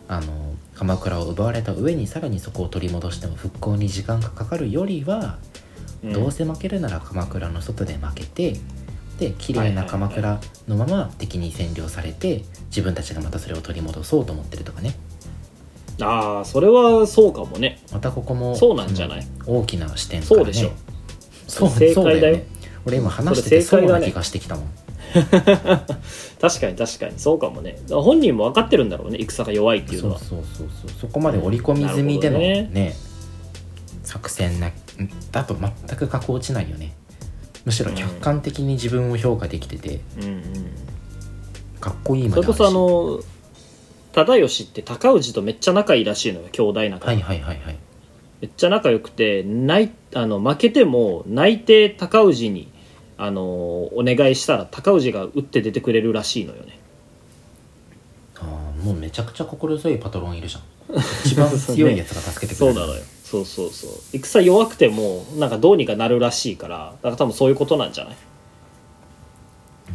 [0.08, 5.38] あの鎌倉を奪われた上にさらにそこを取り戻しても復興に時間がかかるよりは、
[6.02, 6.12] うん。
[6.12, 8.56] どうせ負けるなら鎌倉の外で負けて
[9.18, 14.94] で綺麗な鎌倉のまま敵に占領されて自分たちがまたそれを取り戻そうと思ってるとかね
[16.02, 17.80] ああそれはそうかもね。
[17.92, 19.26] またここもそうなんじゃない？
[19.46, 20.36] 大きな視点からね。
[20.38, 20.70] そうでしょ。
[21.48, 22.36] そう正解だよ。
[22.36, 22.46] ね。
[22.86, 24.64] 俺今話しててそうな気がしてきたもん。
[25.12, 27.18] 確かに確かに。
[27.18, 27.78] そうかもね。
[27.90, 30.18] 本人も分かってるんだろうね戦が弱いっていうのは。
[30.18, 32.94] そうそうそうそこまで織り込み済みでのなるほどね
[34.04, 34.70] 作戦な
[35.32, 36.94] だと全く格落ちないよね。
[37.64, 40.42] むしろ客観的に自分を評価できててうんうん。
[41.80, 43.20] かっこいいまでそれこそあの
[44.12, 47.78] 忠義って高氏とめっちゃ仲いいらしいのよ兄弟仲、はいはいはいはい。
[48.40, 52.68] めっちゃ仲良くて泣いあの負けても泣いて高氏に
[53.18, 56.78] あのお願いしたら高氏が打って出てくれるらしいのよね。
[58.36, 60.62] ああもうめちゃくちゃ心強いパトロンいるじゃん。
[61.24, 62.74] 一番強いやつが助けてくれる。
[62.74, 63.02] そうなのよ。
[63.24, 63.90] そうそうそう。
[64.12, 68.16] 戦弱くてもなんかどうにかなるらしいからだから多分そういうことなんじゃない？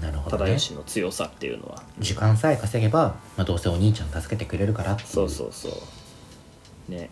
[0.05, 0.45] なるほどね。
[0.45, 1.83] 忠義の強さっていうのは。
[1.99, 5.69] 時間さえ稼げば、まあ、どうせお兄ちゃん助けてくれるからっていそうそうそ
[6.89, 6.91] う。
[6.91, 7.09] ね。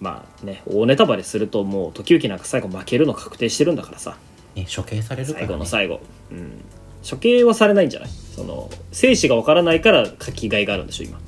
[0.00, 4.16] まあね大ネタバレするともう時行なんか最後負けるの確定してるんだからさ。
[4.54, 6.64] ね、処刑されるから、最ね、後の最後、うん、
[7.08, 8.08] 処刑はされないんじゃない？
[8.10, 11.18] その生死がわからないから書きがいがあるんでしょ今。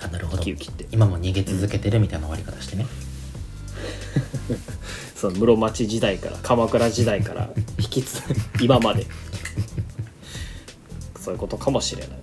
[0.00, 0.42] あなるほど。
[0.90, 2.86] 今も逃げ続けてるみたいな終わり方してね、
[5.18, 8.22] その室町時代から鎌倉時代から 引き継
[8.60, 9.04] 今まで。
[11.20, 12.18] そういうことかもしれない。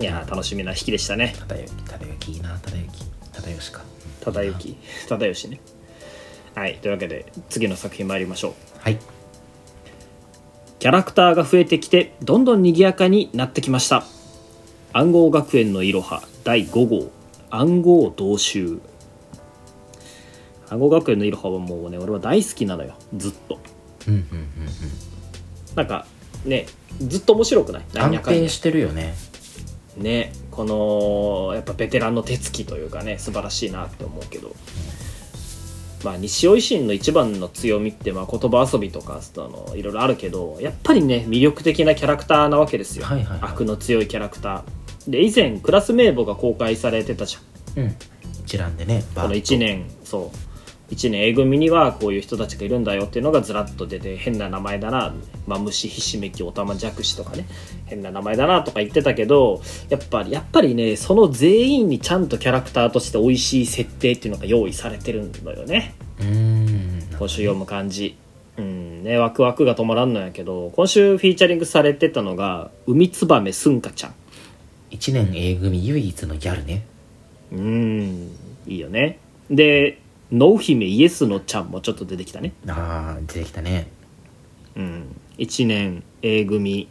[0.00, 1.34] いやー楽しみな引きでしたね。
[1.46, 2.88] 忠之忠之いいな忠之
[3.32, 3.82] 忠義か。
[4.22, 5.60] 忠之忠義ね。
[6.54, 8.52] はいというわけで次の作品参りましょう。
[8.78, 8.98] はい。
[10.78, 14.06] キャラクターが増えてきてどんどん賑やかになってきました。
[14.94, 17.10] 暗号学園のいろは第5号。
[17.50, 18.80] 暗号同州
[20.70, 22.94] 暗号学園のいろははもうね俺は大好きなのよ。
[23.16, 23.58] ずっと。
[24.08, 24.48] うんうんうん
[25.74, 26.06] なんか
[26.44, 26.66] ね
[26.98, 27.84] ずっと面白くない？
[27.94, 29.14] 安定してるよね。
[29.96, 34.54] ねこのやっぱベテランの手つきというかね素晴らしいなって思うけど、
[36.04, 43.50] まあ西尾維新の一番の強みってまあ言葉遊びとかあのいろいろあるけどやっぱりね魅力的なキャラクターなわけですよ、はいはいはい。
[43.52, 45.10] 悪の強いキャラクター。
[45.10, 47.84] で以前クラス名簿が公開されてたじゃん。
[47.84, 47.96] うん。
[48.44, 50.36] 一覧でねこの1年そう
[50.90, 55.14] 1年 A 組にはこういう人たちがいるんだよっていうのがずらっと出て変な名前だな
[55.46, 57.46] マムシヒシメキオタマジャクシとかね
[57.86, 65.94] 変な名前だなとか言ってたけどやっぱりやっぱりねその全員にちゃんとキャラクターとして美味しい設定っていうのが用意されてるのよね。
[66.20, 67.16] うーん。
[67.18, 68.16] 今週読む感じ。
[68.58, 69.02] うん。
[69.02, 70.70] ねワクワクが止まらんのやけど。
[70.76, 74.14] 今週フィーチャリングされてたのが海ツバメスンカちゃん。
[74.90, 76.84] 1年 A 組唯一のギャルね。
[77.52, 78.30] うーん。
[78.66, 79.18] いいよね。
[79.50, 79.98] で
[80.32, 82.52] ノウ姫イエスのちゃんもちょっと出てきたね。
[82.66, 83.88] ああ出てきたね。
[84.76, 86.88] うん、1年 A 組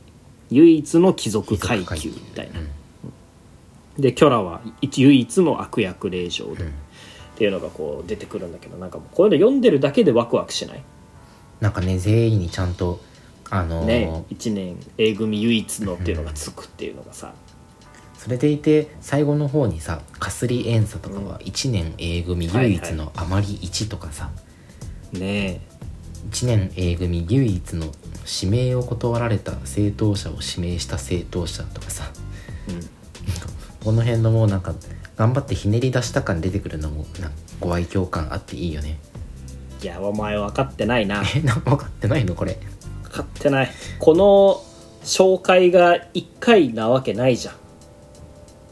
[0.49, 2.59] 唯一の貴族階級みたいな、
[3.97, 6.69] でキョラは一唯一の悪役令嬢で、うん。
[6.69, 10.83] っていうのがこう出てくるんだけどなんかもうこういうの読んでるだけでワクワクしない？
[11.61, 13.01] なんかね全員にちゃんと
[13.49, 17.33] あのーね1年 A 組唯一のっていうのがつくっていうのがさ、
[18.23, 24.31] それでいて最後の方にさかすり遠佐とかは1年 A 組唯一のあまり1とかさ、
[25.11, 25.59] ね
[26.31, 27.87] 1年 A 組唯一の
[28.41, 32.09] 指名を断られた正当者を指名した正当者とかさ。
[32.69, 32.81] え、うん、
[33.83, 34.73] この辺のもうなんか
[35.17, 38.99] 頑張ってひねり出した感出てくるのもなんかご愛嬌感あっていいよね。
[39.81, 41.23] いやお前分かってないな。
[41.35, 42.57] え な分かってないのこれ。
[43.03, 43.71] 分かってない。
[43.99, 44.63] この
[45.03, 47.62] 紹介が1回なわけないじゃん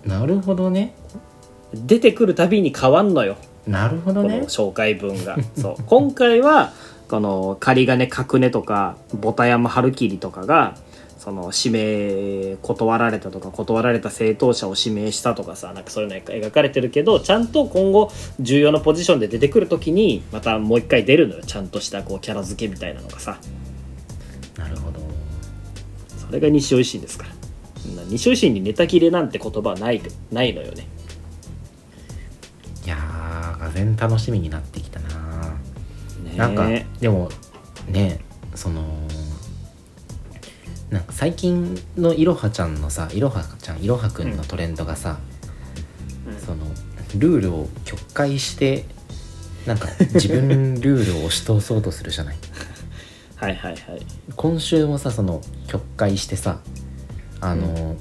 [0.06, 0.94] なるほどね。
[1.74, 3.38] 出てくるたびに変わんのよ。
[3.68, 4.36] なるほどね。
[4.36, 5.38] この紹介文が。
[5.56, 5.84] そう。
[5.86, 6.74] 今回は
[7.08, 10.76] この仮金角根とかボタ山春霧とかが
[11.18, 21.44] その指名断られたとか断られた正当者を指名したとかさなんかそういうのが描かれてるけどちゃんと今後重要なポジションで出てくる時にまたもう一回出るのよ。
[21.46, 23.38] ちゃんとしたこうキャラ付けみたいなのがさ。
[24.58, 25.00] なるほど。
[26.18, 27.41] それが西尾維新ですから
[28.10, 30.88] 西尾維新にネタ切れなんて言葉はないないのよね。
[32.86, 35.56] いやーがぜん楽しみになってきたな。
[36.24, 36.68] ねなんか
[37.00, 37.30] でも
[37.88, 38.20] ね
[38.56, 38.84] その
[40.90, 45.20] なんか最近のいろはちゃんのさいろはちゃんいろはくんのトレンドがさ、
[46.28, 46.40] うん。
[46.40, 46.66] その
[47.18, 48.86] ルールを曲解して
[49.66, 52.38] なんか自分ルールを押し通そうとするじゃない。
[53.38, 54.06] はいはいはい。
[54.36, 56.60] 今週もさその曲解してさ
[57.42, 57.96] あの、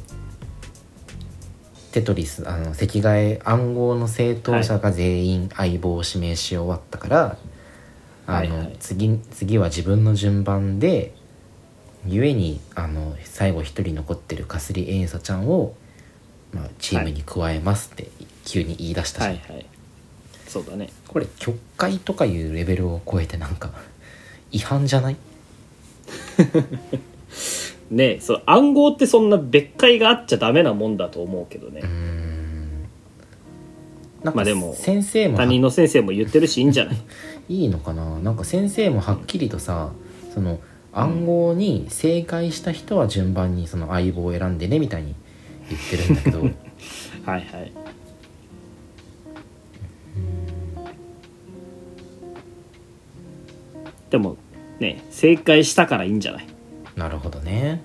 [1.93, 7.37] テトリスあの赤外暗号の正当者が全員相棒を指名し終わったから、
[8.27, 8.77] あのはいはい。
[8.79, 11.13] 次次は自分の順番で
[12.07, 15.75] 故にあの最後一人残ってるかすりえんさちゃんを
[16.53, 18.09] まあ、チームに加えますって
[18.45, 19.67] 急に言い出したじゃん、はいはい。
[20.49, 20.89] そうだね。
[21.07, 23.71] これ曲解とかいうレベルを超えてなんか
[24.51, 25.17] 違反じゃない？
[27.91, 32.83] ねそう暗号ってそんな別解があっちゃダメなもんだと思うけどね、ん。
[34.23, 36.97] なんかまあでも先生も他人の先生も言ってるしいいんじゃない？
[37.49, 38.19] いいのかな？
[38.21, 39.91] なんか先生もはっきりとさ
[40.35, 40.61] その
[40.93, 45.15] 暗号に正解した人は順番にその相棒を選んでねみたいに
[45.69, 46.41] 言ってるんだけど。
[47.27, 47.73] はいはい。
[54.11, 54.37] でも
[54.81, 56.47] ね正解したからいいんじゃない？
[57.01, 57.81] なるほどね。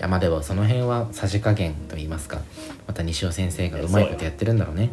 [0.00, 2.40] まあでもその辺はさじ加減と言いますか。
[2.88, 4.90] また西尾先生がうまいことやってるんだろうね。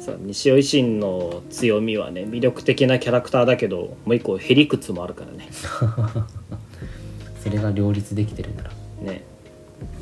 [0.00, 5.48] そう西尾維新の強みはね魅力的なキャラクターだけどもう一個へりくつもあるからね。
[7.44, 8.70] それが両立できてるなら
[9.02, 9.22] ね。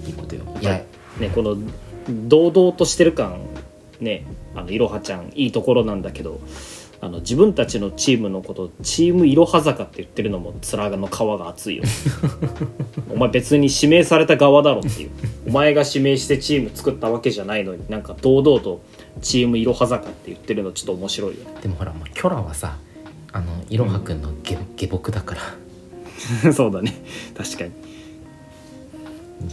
[0.07, 0.43] いいことよ。
[0.61, 0.85] いや
[1.19, 1.57] ねこの
[2.29, 3.41] 堂々としてる感
[3.99, 6.41] ねあのいろはちゃんいいところなんだけど
[7.03, 11.85] あの自分たちのチームのことチームいろは坂って言ってるのも面の皮が厚いよ。
[13.11, 15.11] お前別に指名された側だろっていう。
[15.49, 18.83] お前が指名してチーム作ったわけじゃないのになんか堂々と
[19.23, 21.51] チームいろは坂って言ってるのちょっと面白いよね。
[21.63, 22.77] でもほら、まあ、キョラはさ
[23.33, 25.37] あのいろはくんの下下僕だか
[26.45, 26.53] ら。
[26.53, 27.03] そうだね。
[27.35, 27.71] 確かに。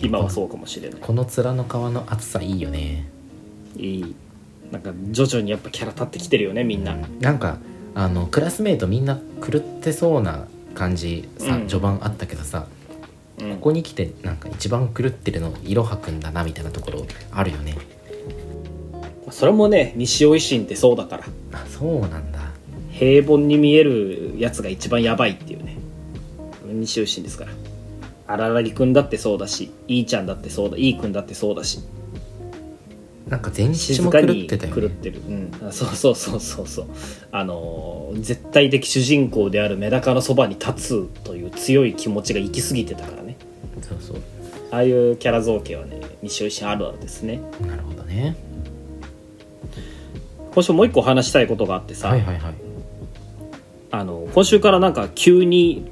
[0.01, 0.99] 今はそうかもしれない。
[0.99, 3.07] この面の皮の厚さいいよね。
[3.77, 4.15] いい
[4.71, 7.57] なんか徐々にやっぱキャラ立ってきてるよねみんな、なんか
[7.95, 11.67] あのクラスメートみんな狂ってそうな感じさ、うん。
[11.67, 12.67] 序盤あったけどさ
[13.39, 13.55] うん。
[13.55, 17.77] ここに来てなんか一番狂ってるのいろはくんだなみたいなところあるよね。
[19.29, 21.23] それもね西尾維新ってそうだから。
[21.53, 22.39] あそうなんだ。
[22.91, 25.77] 平凡に見えるやつが一番やばいっていうね。
[26.65, 27.51] 西尾維新ですから。
[28.27, 31.79] 荒らぎくんだってそうだしいいちゃんだってそうだいいくんだってそうだし
[33.29, 34.81] なんか前日も狂ってたよね。
[34.81, 36.85] 狂ってる、うん、あそうそうそうそうそう。
[37.31, 43.37] あのー絶対的主人公であるメダカのそばに立つという強い気持ちが行き過ぎてたからね。
[43.81, 44.17] そうそう。
[44.71, 47.41] ああいうキャラ造形はね西尾維新あるあるですね。
[47.61, 48.35] なるほどね。
[50.53, 52.53] 今週もう一個話したいことがあってさ、はいはいはい。
[53.91, 55.91] あの今週からなんか急に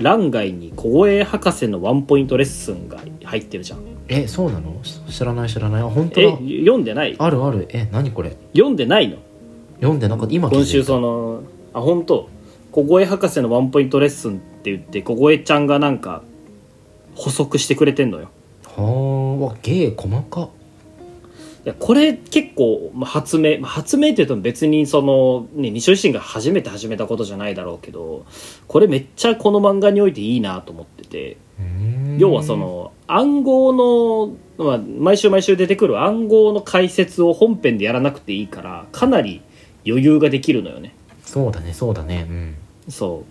[0.00, 4.78] 欄外に小声博士のワンポイントレッスンが入ってるじゃんえそうなの？
[4.82, 5.82] し知らない知らない。
[5.82, 7.16] あ本当えだ読んでない？
[7.18, 7.66] あるある。
[7.70, 8.36] え何これ？
[8.52, 9.16] 読んでないの？
[9.76, 12.28] 読んでなんか今今週そのあ本当？
[12.70, 16.22] 小声博士のワンポイントレッスンって言って小声ちゃんがなんか
[17.14, 18.30] 補足してくれてんのよ。
[18.64, 19.44] はあ。
[19.46, 20.48] わ芸細か。
[21.64, 28.26] いやこれ結構、まあ、発明まあ発明って言うと別にその、ね、西尾維新が初めて始めたことじゃないだろうけど
[28.66, 31.36] これめっちゃこの漫画においていいなと思ってて
[32.18, 39.42] 要はその暗号の、まあ、毎週毎週出てくる暗号の解説を本編でやらなくていいからかなり
[39.86, 40.94] 余裕ができるのよね。
[41.24, 42.26] そうだねそうだね。
[42.28, 42.56] うん。
[42.88, 43.24] そ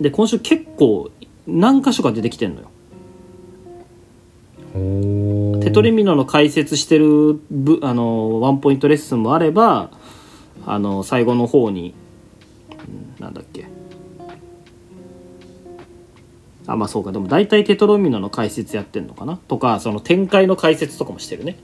[0.00, 0.02] う。
[0.02, 1.10] で今週結構
[1.46, 2.68] 何箇所か出てきてんのよ。
[5.62, 9.90] テトリミノの解説してるぶあのワンポイントレッスンもあれば
[10.64, 11.94] あの最後の方に
[13.18, 13.66] うんなんだっけ
[16.66, 17.12] あまあそうか。
[17.12, 19.36] でも大体テトロミノの解説やってんのかな？
[19.48, 21.56] とかその展開の解説とかもしてるね。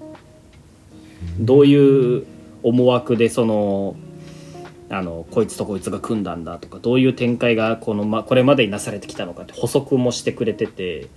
[1.38, 2.26] どういう
[2.62, 3.96] 思惑でその
[4.90, 11.08] あのこいつとこいつが組んだんだとかどういう展開がこの、ま、これまでになされてきたのかって補足もしてくれてて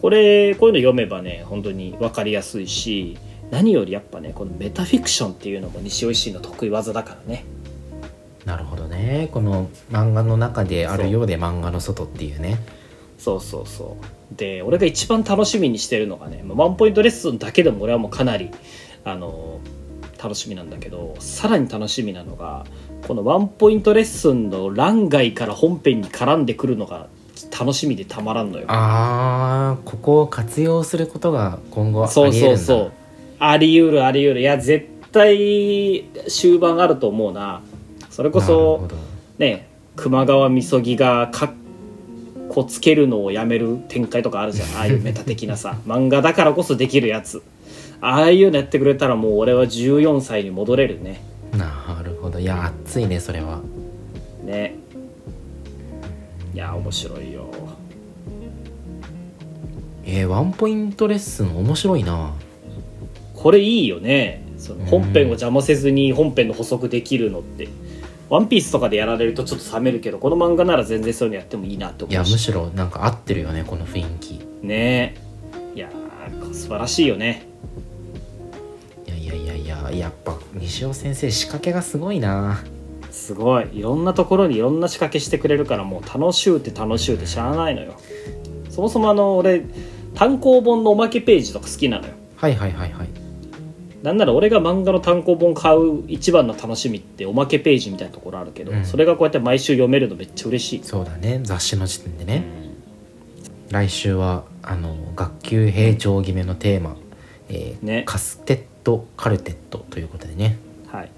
[0.00, 3.18] これこういうの読めばね本当に分かりやすいし
[3.50, 7.44] 何よりやっぱねこのメタフィクションっていうのも西尾維新の得意技だからね。
[8.44, 9.28] なるほどね。
[9.32, 12.58] この漫画の中であるようで漫画の外っていうね
[13.26, 14.36] そうそうそう。
[14.36, 18.50] で俺が一番楽しみにしてるのがねまあワンポイントレッスンだけでも俺はもうかなり
[19.04, 19.60] あの
[20.22, 22.64] 楽しみなんだけどさらに楽しみなのが
[23.06, 27.08] このワンポイントレッスンの欄外から本編に絡んでくるのが
[27.58, 28.64] 楽しみでたまらんのよ。
[28.68, 32.92] あーここを活用することが今後ありそうそうそう。
[33.38, 34.40] あり得るあり得る。
[34.40, 37.62] いや絶対終盤あると思うな。
[38.10, 38.96] それこそど。
[39.38, 41.50] ね熊川みそぎがかっ
[42.56, 44.68] こつけるのをやめる展開とかあるじゃん。
[44.78, 45.78] ああいうメタ的なさ。
[45.86, 47.42] 漫画だからこそできるやつ。
[48.00, 51.20] ああいうのやってくれたらもう俺は14歳に戻れるね。
[51.52, 52.40] なるほど。
[52.40, 53.60] いや熱いねそれは。
[54.42, 54.76] ね。
[56.54, 57.44] いや面白いよ。
[60.06, 62.32] えーワンポイントレッスン面白いな。
[63.34, 64.46] これいいよね。
[64.56, 67.68] その本編を邪魔せずに本編の補足できるのって
[68.28, 74.40] ワンピースとかでやられるとちょっと冷めるけどこの漫画なら全然そういうのやってもいいなって思いやむしろなんか合ってるよねこの雰囲気。
[74.62, 75.16] ね。
[75.74, 77.46] いやー素晴らしいよね。
[79.86, 82.64] ややっぱ西尾先生仕掛けがすごいな。
[83.10, 83.68] すごい。
[83.72, 87.94] いろんなところにいろんな仕掛けしてくれるからもう楽しゅうって楽しゅうってしゃあないのよ。
[88.70, 89.64] そもそもあの俺
[90.14, 92.14] 単行本のおまけページとか好きなのよ。
[92.36, 93.08] はいはいはいはい
[94.06, 98.84] なんなら俺が漫画の単行本買う一番の楽しみっておまけページみたいなところあるけど、うん。
[98.84, 102.44] それがこうやって毎週読めるのめっちゃ嬉しい、そうだね雑誌の時点でね、
[103.66, 103.72] うん。
[103.72, 106.94] 来週はあの学級閉庁決めのテーマ、
[107.48, 108.04] えーね。
[108.06, 110.56] カステットカルテットということでね。
[110.86, 111.10] はい。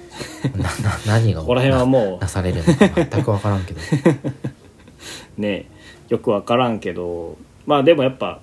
[0.56, 0.70] なな
[1.06, 3.80] 何がここら辺はもうななされるのか全く分からんけど。
[5.36, 5.66] ね
[6.08, 7.36] よく分からんけど。
[7.66, 8.40] まあでもやっぱ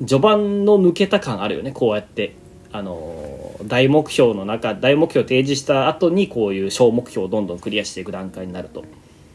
[0.00, 1.72] 序盤の抜けた感あるよね。
[1.72, 2.34] こうやって
[2.72, 8.84] あの大目標の中大目標提示した後にこういう小目標をどんどんクリアしていく段階になると、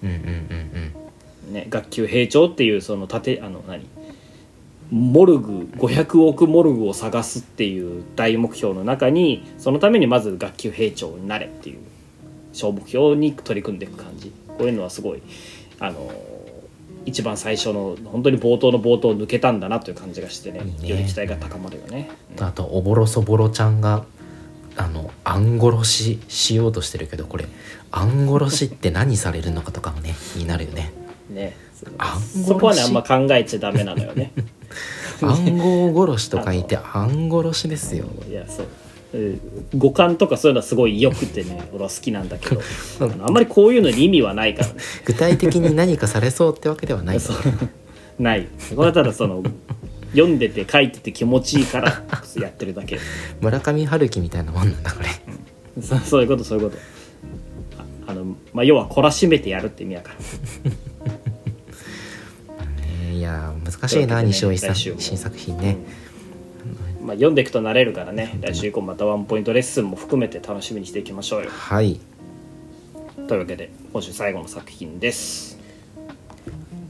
[0.04, 3.88] うんうんうんね、学級閉庁っていうその縦あの何？
[4.92, 11.80] モルグ500億モルグを探すっていう大目標の中にそのためにまず学級閉庁になれっていう
[12.52, 14.34] 小目標に取り組んでいく感じ。
[14.50, 15.22] こういうのはすごい
[15.80, 16.12] あの
[17.06, 22.10] 一番最初の本当に冒頭の冒頭を抜けたんだなという感じがしてねより期待が高まるよね。
[22.38, 22.44] うん。
[22.44, 24.06] あとおぼろそぼろちゃんが
[24.78, 27.46] あの暗殺ししようとしてるけどこれ
[27.92, 30.94] 暗殺しって何されるのかとかもね 気になるよね。
[31.30, 31.56] ね。
[32.46, 34.32] そこはねあんま考えちゃダメなのよね。
[35.22, 38.06] 暗号殺しと書いて暗殺しですよ。
[38.30, 38.66] いやそう。
[38.66, 38.91] うん
[39.76, 42.62] 五感とかそういうのはすごいよくてね俺は好きなんだけど。
[43.26, 44.76] あんまりこういうのに意味はないからね。
[45.06, 47.20] 具体的に何かされそうってわけではない
[48.20, 48.48] ない。
[48.76, 49.44] これはただその
[50.12, 52.04] 読んでて書いてて気持ちいいから
[52.40, 53.00] やってるだけ。
[53.42, 55.10] 村上春樹みたいなもんなんだこれ。
[55.82, 56.82] そそういうことそういうこと。
[58.08, 60.72] ああの、まあ、要は懲らしめてやるって意味やから。
[60.72, 60.78] ね
[63.18, 65.78] いやー難しいな、ね西尾一さん新作品ね、
[67.04, 68.38] まあ、読んでいくとなれるからね。
[68.42, 71.50] 来週以降またワンポイントレッスンも含めて楽しみにしていきましょうよ。
[71.50, 72.00] はい。
[73.28, 75.60] というわけで今週最後の作品です。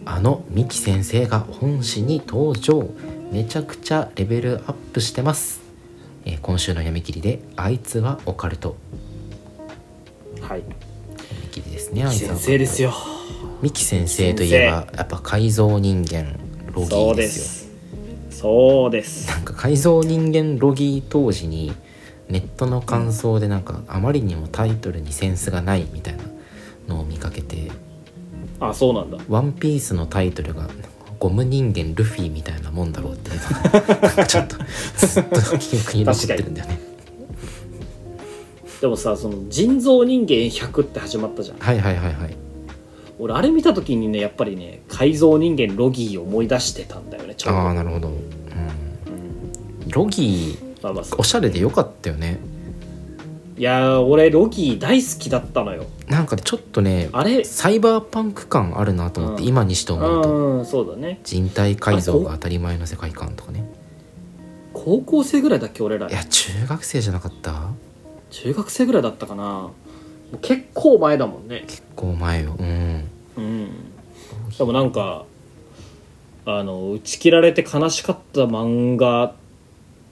[0.03, 2.89] あの三木先生が本誌に登場。
[3.32, 5.62] めちゃくちゃレベルアップしてます、
[6.26, 8.76] えー今週の読み切りで「あいつはオカルト。
[10.41, 10.64] はい」
[11.16, 12.93] 読み切りですね先生ですよ。
[13.62, 16.38] 三木先生といえばやっぱ改造人間
[16.74, 17.45] ロギーですよ。
[17.45, 17.61] す
[18.42, 19.30] そうです。
[19.30, 21.74] なんか改造人間ロギー当時に
[22.28, 26.24] ネットの感想でなんかあまりにもタイトルにセンスがないみたいな
[26.88, 27.72] のを見かけて。
[28.60, 30.70] あそうなんだ「ワンピースのタイトルが
[31.18, 33.39] 「ゴム人間ルフィみたいなもんだろうっていう
[34.26, 34.56] ちょっと
[34.98, 36.80] ずっと記憶に残ってるんだよね。
[38.82, 41.58] でもさその人造人間100って始まったじゃん。
[41.58, 42.41] はいはいはいはい
[43.22, 48.22] 俺あれ見た時にねやっぱりね改造人間ロギーを思い出してたんだよねちょああなるほど、うん、うん
[49.90, 52.40] ロギーまあまあおしゃれでよかったよね。
[53.58, 55.86] いやー俺ロギー大好きだったのよ。
[56.08, 57.44] なんかちょっとねあれ？
[57.44, 59.50] サイバーパンク感あるなと思って、うん。
[59.50, 60.58] 今にして思うと。
[60.58, 61.20] うんそうだね。
[61.24, 63.64] 人体改造が当たり前の世界観とかね。
[64.74, 66.10] 高校生ぐらいだっけ俺ら。
[66.10, 67.70] いや中学生じゃなかった？
[68.32, 69.70] 中学生ぐらいだったかな
[70.40, 71.64] 結構前だもんね。
[71.68, 72.56] 結構前よ。
[72.58, 73.10] うん。
[73.38, 73.70] うん。
[74.58, 75.26] でもなんか
[76.46, 79.34] あの打ち切られて悲しかった漫画っ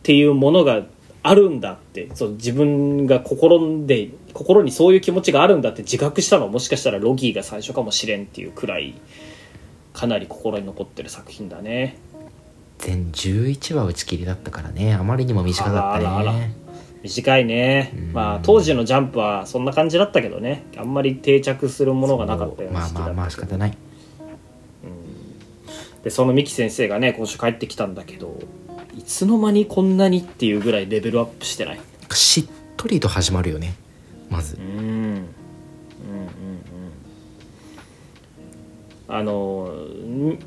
[0.04, 0.84] ていうものが
[1.24, 2.10] あるんだって。
[2.14, 6.46] そう自分が心で心にそういう気持ちがあるんだって自覚したの。
[6.46, 8.96] はもしかしたらロギーが最初かもしれんっていうくらい
[9.94, 11.98] かなり心に残ってる作品だね。
[12.78, 14.94] 全11話打ち切りだったからね。
[14.94, 16.56] あまりにも短かったね
[17.04, 17.94] 短いね。
[17.96, 18.14] うん。
[18.14, 20.66] まあ当時のジャンプはそんな感じだったけどね。
[20.78, 22.70] あんまり定着するものがなかったよ。
[22.70, 22.74] う。
[22.74, 23.78] な時期だったまあまあまあ仕方ない。
[26.04, 28.40] でその三木先生がね今週帰ってきたんだけど
[28.98, 31.80] いつの間にこんなにっていうぐらいレベルアップしてない？
[32.14, 32.46] しっ
[32.78, 33.76] とりと始まるよね。
[34.30, 34.56] まず。
[34.56, 34.64] うん。
[34.64, 35.26] うんうんうん
[39.12, 40.40] あのん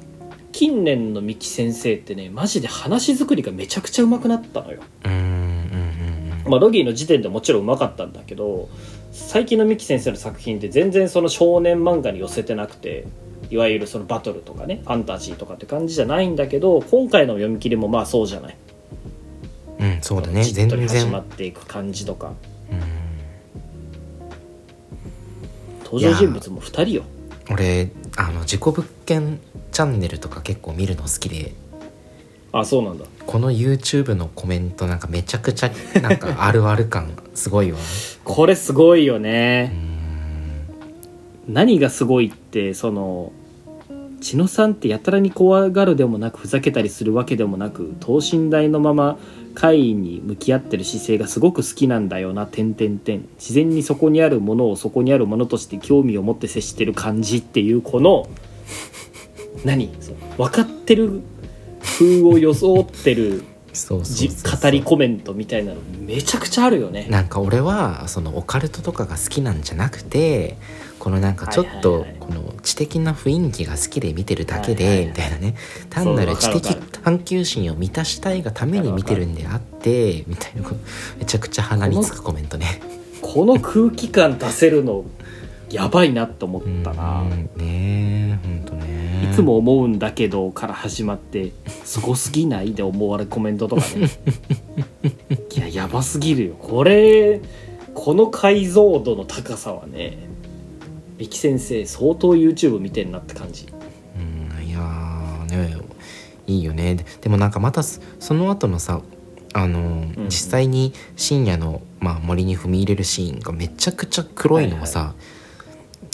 [0.52, 4.80] 近年の三木先生ってねマジで話作りがめちゃくちゃうまくなったのよ。
[5.04, 5.51] うん
[6.52, 8.68] まあロギーの時点でもちろんうまかったんだけど
[9.10, 13.06] 最近の三木先生の作品って全然その少年漫画に寄せてなくて
[13.48, 18.56] いわゆるそのバトルとかねファンタジーとかって感じじゃないんだけど今回の読み切りもまあそうじゃない。
[19.78, 20.44] うんうんそうだね。
[20.44, 22.32] 全じっとり始ま然っていく感じとか。
[22.70, 22.80] うん。
[25.84, 27.02] 登場人物も2人よ。
[27.50, 29.40] 俺あの自己物件
[29.72, 31.52] チャンネルとか結構見るの好きで
[32.52, 33.04] あそうなんだ。
[33.26, 35.70] この YouTube のコメントなんかめちゃくちゃ
[36.02, 37.78] なんかあるある感 すごいわ。
[38.24, 39.66] これすごいよね。
[41.48, 41.54] ん。
[41.54, 43.32] 何がすごいってその
[44.20, 49.18] 千野さんってやたらに怖がるでもなくふざけたりするわけでもなく等身大のまま
[49.54, 58.28] 怪異に向き合ってる姿勢がすごく好きなんだよな点点点自然にそこにあるものをそこにあるものとして興味を持って接してる感じっていうこの
[59.64, 59.90] 何？
[60.38, 61.20] 分かってる
[61.82, 67.06] 風を装ってるそうそう語りコメントみたいなのめちゃくちゃあるよね。
[67.08, 70.58] なんか俺はそのオカルトとかが好きなんじゃなくて
[70.98, 75.54] このなんかちょっとこの知的な雰囲気が好きで見てるだけでみたいなね。
[75.88, 80.68] 単なる知的探求心を満たしたいがために見てるんであってみたいな
[81.18, 82.80] めちゃくちゃ鼻につくコメントね。
[83.22, 85.04] この空気感出せるの
[85.70, 87.22] やばいなと思ったな。
[87.22, 91.52] うんねえほんとねいつも思うんだけどから始まって
[91.84, 94.10] 「すごすぎない?」で思われるコメントとかね。
[95.54, 96.54] いややばすぎるよ。
[96.58, 97.40] これ
[97.94, 100.18] この解像度の高さはね
[101.18, 103.66] 三木先生相当 YouTube 見てんなって感じ。
[104.16, 105.76] うんいやーね
[106.46, 106.96] いいよね。
[106.96, 109.02] ででもなんかまたそその後のさ
[109.54, 110.14] あの、ん。
[110.24, 115.14] 実際に深夜の、まあ、森に踏み入れるシーンがめちゃくちゃ黒いのもさ、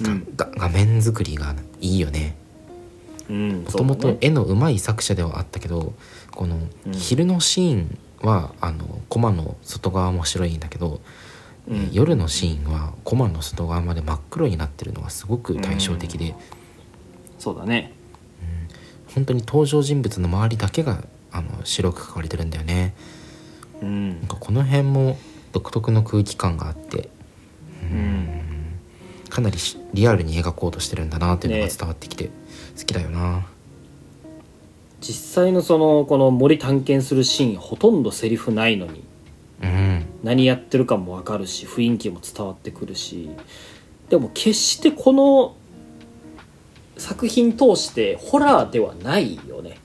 [0.05, 2.37] うんがが画面作りがいいよね。
[2.38, 2.38] うん
[3.29, 5.93] もともと絵の上手い作者ではあったけど
[6.33, 6.57] この
[6.87, 6.93] うん。
[6.93, 11.01] 昼のシーンはあのコマの外側も白いんだけど、
[11.69, 11.77] うん。
[11.77, 16.35] えー夜のシーンはコマの外側まで真っ黒になってるのがすごく対照的で、
[17.39, 17.93] そうだね。
[19.15, 22.95] 本当に登場人物の周りだけがあの白く描かれてるんだよね。
[23.83, 24.21] うん。
[24.21, 25.19] なんかこの辺も
[25.53, 27.09] 独特の空気感があって。
[27.83, 28.29] うん。
[29.29, 31.73] かなりしリアルに描こうとしてるんだなっていうのがね。
[31.77, 32.31] 伝わってきて
[32.79, 33.45] 好きだよな、
[35.01, 39.03] 実際のそのこの森探検するシーンほとんどセリフないのに。
[39.63, 40.07] うん。
[40.23, 43.31] 何やってるかも分かるし雰囲気も伝わってくるし。
[44.09, 45.55] でも決してこの
[46.97, 49.79] 作品通してホラーではないよね。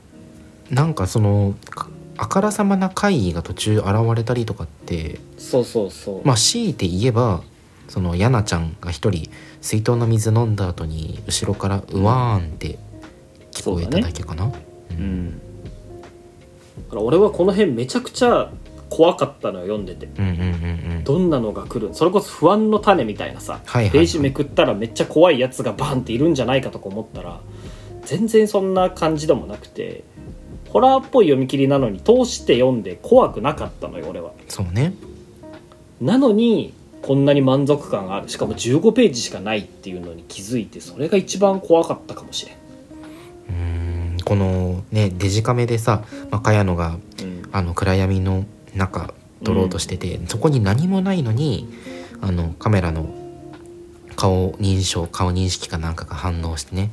[0.69, 7.41] なんかそのかあからさまな怪異が途中現れたりとかってそうそうそう、まあ強いて言えば
[7.89, 9.29] そのヤナちゃんが一人
[9.63, 12.77] 水筒の水飲んだ後に後ろからうわーんって
[13.51, 14.51] 聞こえただけかな、う
[14.91, 15.29] うん。
[15.29, 15.31] ん。
[15.31, 15.37] だ
[16.89, 18.51] から俺はこの辺めちゃくちゃ
[18.89, 20.05] 怖かったのよ読んでて。
[20.05, 20.33] うんうんう
[20.91, 21.03] んうん。
[21.05, 23.91] どんなのが来るそれこそ不安の種みたいなさ、はいはいはい。
[23.91, 27.39] ページめくったらめっちゃ怖いやつがバンっているんじゃないかとか思ったら
[28.05, 30.03] 全然そんな感じでもなくて
[30.67, 34.31] ホラーっぽい読み切りなのに通して読んで怖くなかったのよ俺は。
[34.49, 34.93] そうね。
[36.01, 38.29] なのにこんなに満足感がある。
[38.29, 42.55] しかも15ページしかないっていうのに気づいてそれが一番怖かったかもしれん、
[43.49, 44.23] うーん。
[44.23, 47.43] このねデジカメでさ、まあ、茅野がうん。
[47.51, 51.67] あの暗闇の中撮ろうとしてて、そこに何もないのに
[52.21, 53.13] あのカメラの
[54.15, 56.89] 顔認証顔認識かなんかが反応してね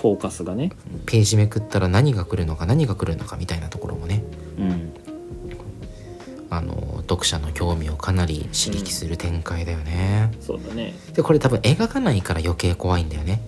[0.00, 0.72] フォーカスがね、
[1.04, 4.39] ページめくったら何が来るのか何が来るのかみたいなところもねうん、
[6.60, 10.94] あの読者の興味をかなり刺激する展開だよね、そうだね。
[11.14, 13.40] でこれ多分描かないから余計怖いんだよね。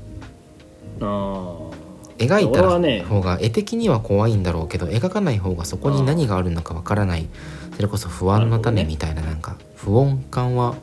[1.00, 1.72] あー。
[2.18, 7.28] 描いた方が絵的には怖いんだろうけど描かない方がそこに何があるのかわからない。
[7.76, 10.76] それこそ不安の種みたいななんか不穏感は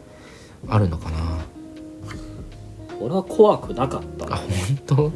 [0.67, 1.17] あるのかな。
[2.99, 4.36] 俺は怖くなかった。
[4.36, 5.11] あ本当？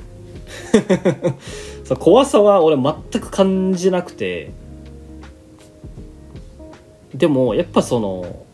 [1.85, 4.51] そう怖さは俺全く感じなくて
[7.13, 8.45] でもやっぱその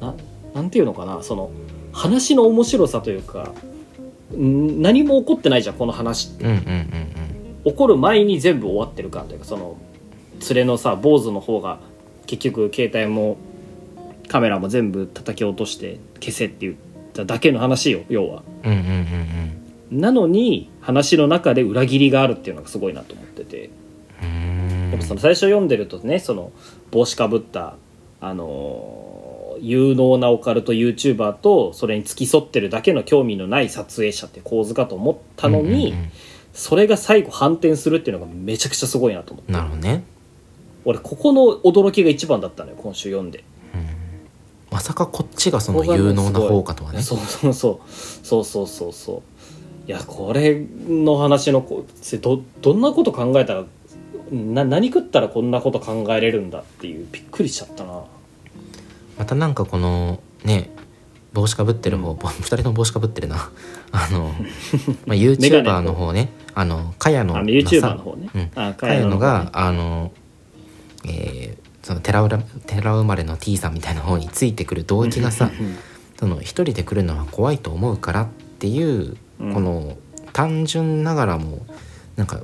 [0.00, 0.14] な
[0.54, 1.50] なんていうのかなその
[1.92, 3.52] 話の面白さというか
[4.36, 6.44] ん何も起こってないじゃんこの話って。
[6.44, 7.16] うんうんうん
[7.66, 9.76] 起こる前に全部終わってる感というかその
[10.48, 11.80] 連れのさ坊主の方が
[12.26, 13.38] 結局携帯も
[14.28, 16.74] カメラも全部叩き落として消せって言っ
[17.12, 18.44] ただけの話よ要は。
[18.62, 18.86] うんうんうん
[19.90, 20.00] うん。
[20.00, 23.70] なのに話の中で裏切りがあるっていうのがすごいなと思ってて。
[24.92, 26.52] やっぱその最初読んでるとねその
[26.92, 27.76] 帽子かぶった
[28.20, 36.10] あのー有能なオカルト YouTuber とそれに付き添ってるだけの興味のない撮影者って構図かと思ったのに、うんうん
[36.56, 40.04] それが最後反転するっていうのがめちゃくちゃすごいなと思ってなるほどね。
[40.86, 43.44] 俺ここの驚きが一番だったのよ今週読んで。
[44.70, 47.02] まさかこっちがその有能な方かとはね。
[47.04, 47.90] そうそうそう。
[47.90, 49.22] そうそうそうそう。
[49.86, 51.84] いやこれの話のこ
[52.22, 53.64] どどんなこと考えたら
[54.30, 58.02] な何食ったらこんなこと考えれるんだっていうびっくりしちゃったな。
[59.18, 60.70] またなんかこのね
[61.32, 63.50] 帽子かぶってる方、ぼ二人とも帽子かぶってるな。
[63.92, 64.34] あの、
[65.06, 66.30] まあ、YouTuber の方ね。
[66.54, 68.50] あの茅野あのが YouTuber さの方ね、うん。
[68.54, 70.12] あ茅野が、ねあの
[71.04, 75.52] えーその寺浦寺生まれの T さんみたいな方についてくる動機がさ
[76.18, 78.26] その一人で来るのは怖いと思うからっ
[78.58, 79.54] ていう、うん。
[79.54, 79.96] この
[80.32, 81.64] 単純ながらも
[82.16, 82.40] なんか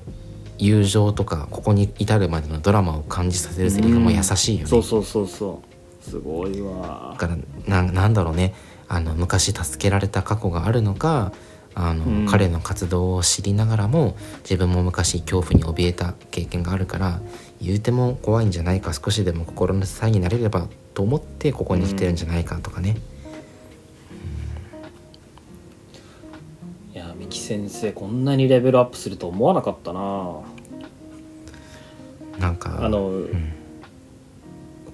[0.64, 6.10] 友情とかここに至るまでのドラマを感じさせるセリフも優しいよね、そうそうそうそう。
[6.10, 7.16] すごいわ。
[7.18, 7.34] だか
[7.66, 8.54] らななんだろうね。
[8.88, 11.32] あの昔助けられた過去があるのか
[11.74, 12.26] あの、うん。
[12.26, 17.20] 彼の活動を知りながらも自分も昔恐怖に怯えた経験があるから
[17.60, 22.96] 言うても怖いんじゃないか少しでも心の支えになれればと思ってここに来てるんじゃないかとかね、
[26.92, 30.40] いや三木先生こんなにレベルアップすると思わなかったな
[32.38, 33.52] なんかあの、ん。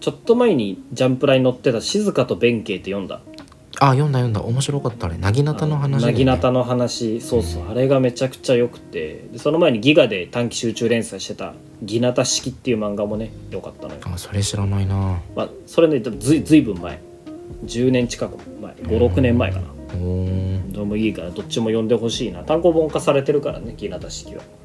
[0.00, 3.20] ちょっと前にジャンプラに載ってた「静かと弁慶」って読んだ？
[3.80, 4.42] あ読んだ読んだ。
[4.42, 5.18] 面白かったあれ。
[5.18, 7.20] なぎなたの話なぎなたの話。
[7.20, 9.28] そうそう、あれがめちゃくちゃ良くて。
[9.32, 15.20] でその前にギガで短期集中連載してた「ギナタ式」っていう漫画もね良かったのよ、あそれ知らないな。
[15.36, 17.00] まあ、それねずいずいぶん前。
[17.64, 18.72] 10年近く前。
[18.72, 19.68] 56年前かな。
[19.94, 20.72] おー。
[20.72, 22.42] どうもいいからどっちも読んでほしいな。
[22.42, 24.42] 単行本化されてるからねギナタ式は。
[24.42, 24.57] ぎ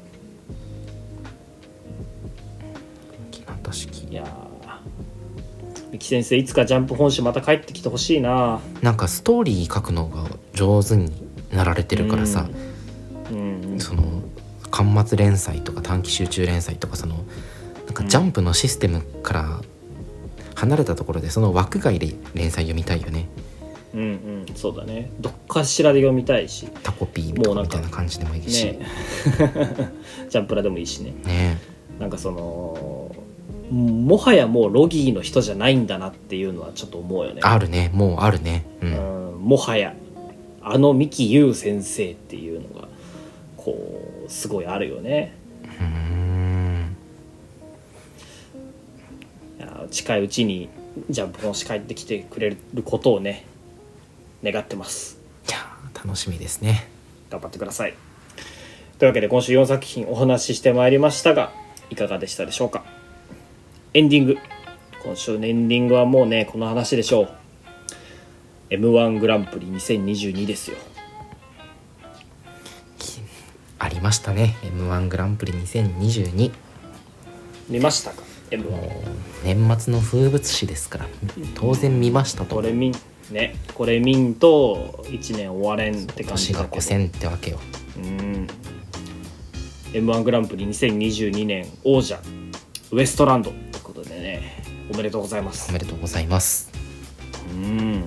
[3.64, 4.54] た式いやー。
[5.90, 8.60] 三木先生いつかジャンプ本誌また帰ってきてほしいな。
[8.82, 11.12] なんかストーリー書くのが上手に
[11.52, 12.48] なられてるからさ、
[13.30, 13.76] うん。
[13.78, 14.02] その
[14.70, 17.24] 巻末連載とか短期集中連載とかその
[17.86, 19.60] なんかジャンプのシステムから
[20.56, 23.28] 離れたところでその枠外で連載読みたいよね。
[23.94, 24.04] うんう
[24.52, 25.12] んそうだね。
[25.20, 26.66] どっかしらで読みたいし。
[26.82, 28.64] タコピーもうなんかみたいな感じでもいいし。
[28.64, 28.80] ね。
[30.28, 31.14] ジャンプラでもいいしね。
[31.24, 31.58] ね。
[32.00, 33.14] なんかその
[33.74, 37.40] もはやもうロギーの人じゃないんだなっていうのはちょっと思うよね。
[37.42, 37.90] あるね。
[37.92, 38.64] もうあるね。
[38.80, 38.92] ううん。
[38.92, 39.94] んもはや
[40.62, 42.88] あの三木優先生っていうのが
[43.56, 43.76] こ
[44.26, 45.34] うすごいあるよね。
[45.80, 46.96] うーん。
[49.90, 50.68] 近いうちに
[51.10, 53.44] ジャンプ本誌帰ってきてくれることをね
[54.42, 55.18] 願ってます。
[55.48, 56.88] いやー楽しみですね。
[57.30, 57.94] 頑張ってください。
[58.98, 61.52] というわけで今週4作品お話ししてまいりましたが
[61.90, 62.84] いかがでしたでしょうか？
[63.96, 64.38] エンディング。
[65.04, 67.28] 今週のエンディングはもうねこの話でしょう。
[68.68, 70.76] m 1グランプリ2022ですよ。
[73.78, 74.56] ありましたね。
[74.64, 76.50] m 1グランプリ2022
[77.68, 81.06] 見ましたか？m 1もう年末の風物詩ですから
[81.54, 82.56] 当然見ましたと。
[82.56, 82.94] これ見ん
[83.30, 86.76] ねこれ見んと1年終われんって感じ年がだけど。
[86.78, 87.60] 5戦ってわけよ。
[87.98, 88.48] うん。
[89.92, 92.18] m 1グランプリ2022年王者
[92.90, 93.52] ウエストランド
[94.24, 94.64] ね。
[94.92, 95.68] おめでとうございます。
[95.70, 96.70] おめでとうございます。
[97.52, 98.04] うん。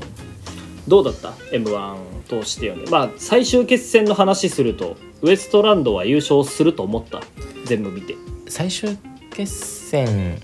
[0.87, 2.85] どうだった？m 1通してよね。
[2.89, 7.21] まあ最終決戦の話するとウエストランドは優勝すると思った？
[7.65, 8.15] 全部見て。
[8.49, 8.97] 最終
[9.31, 10.39] 決戦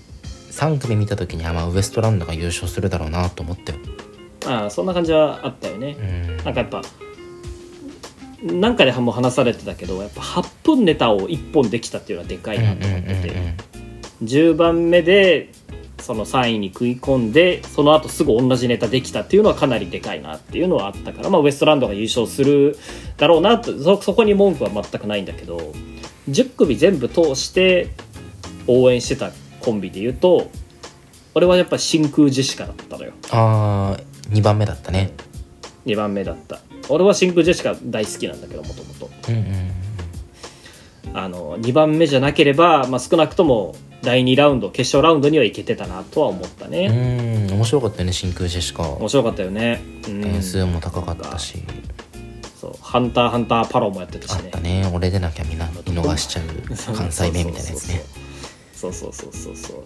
[0.50, 3.78] 3組見た時にはまあウエストランドが優勝するだろうなと思ったよ。
[4.46, 5.96] ああそんな感じはあったよね。
[5.98, 6.36] うん。
[6.36, 6.82] なんかやっぱ
[8.42, 13.32] なんかでも話されてたけどやっぱ8分ネタを1本できたっていうのはでかいなと思ってて、
[14.24, 15.50] 10番目で
[16.00, 22.76] その3位に食い込んでその後すぐ同じネタできたっていうのはかなりでかいなっていうのはあったから、まあ、ウエストランドが優勝する
[23.16, 25.72] だろうなとそそこに文句は全くないんだけど
[26.28, 27.90] 10組全部通して
[28.66, 30.50] 応援してたコンビで言うと
[31.34, 33.12] 俺はやっぱ真空ジェシカだったのよ。
[33.32, 35.10] あー2番目だったね。
[35.84, 36.60] 2番目だった。
[36.88, 39.70] 俺は真空ジェシカ大好きなんだけどもともとうんうん
[41.12, 48.82] あの2番目じゃなければ、まあ、少なくとも第2ラウンド決勝ラウンドにはいけてたなとは思ったね、うん面白かったよね真空ジェシカ。
[48.82, 51.62] 面白かったよね、うん、点数も高かったし、
[52.60, 52.74] そう。
[52.80, 54.40] ハンターハンターパロもやってたしね。
[54.44, 54.90] あったね。
[54.92, 58.02] 俺でなきゃみんな見逃しちゃう関西弁みたいなやつね。
[58.74, 59.84] そうそうそうそうそう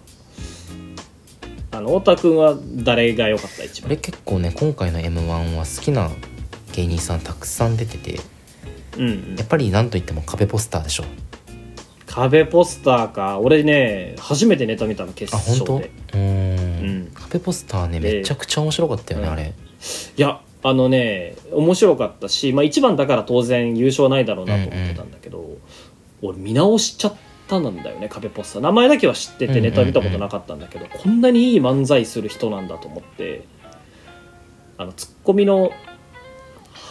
[1.70, 6.10] あの太田君は誰が良かった一番俺結構ね今回の m 1は好きな
[6.72, 8.18] 芸人さんたくさん出てて
[8.96, 9.36] うん、うん。
[9.36, 11.04] やっぱり何と言っても壁ポスターでしょ。
[12.06, 13.38] 壁ポスターか。
[13.38, 15.82] 俺ね初めてネタ見たの決あ本当？
[16.14, 16.20] うん。
[16.20, 17.10] うん。
[17.14, 19.32] 壁ポスターねでめちゃくちゃ面白かったよね、うん。
[19.32, 19.52] あれ。
[20.16, 25.56] いやあのね面白かったし、まあ、一番だから当然優勝ないだろうなと思ってたんだけど、
[26.20, 27.14] 俺見直しちゃっ
[27.46, 28.62] たんだよね壁ポスター。
[28.62, 33.44] 名前だけは知っててネタ見たことなかったんだけど、こんなにいい漫才する人なんだと思って
[34.78, 35.70] あのツッコミの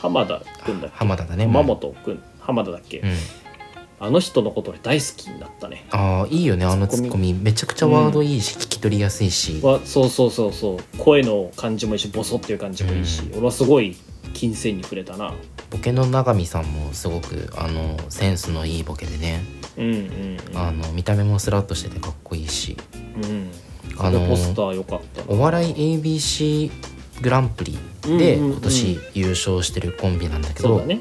[0.02, 0.98] 浜田君だっけ？
[0.98, 1.46] 浜田だね。
[1.46, 2.24] 浜本君。
[2.40, 3.14] 浜田だっけ、うん。
[4.00, 5.86] あの人のこと俺大好きになったね。
[5.92, 7.34] ああいいよねあのツッコミ。
[7.34, 10.98] めちゃくちゃワードいいし、聞き取りやすいしわそうそうそうそう。
[10.98, 13.96] 声の感じもいいしボソっていう感じもいいし、俺はすごい
[14.34, 15.34] 金銭に触れたな。
[15.70, 19.44] ボケの永見さんもすごくあのセンスのいいボケでね、
[19.78, 22.78] うんうんあの見た目もスラッとしててかっこいいし。
[23.16, 23.26] うん。
[23.26, 23.52] うん
[24.00, 25.28] あのポスター良かったな。
[25.30, 26.70] お笑い ABC
[27.22, 31.00] グランプリで今年優勝してるコンビなんだけど、ね。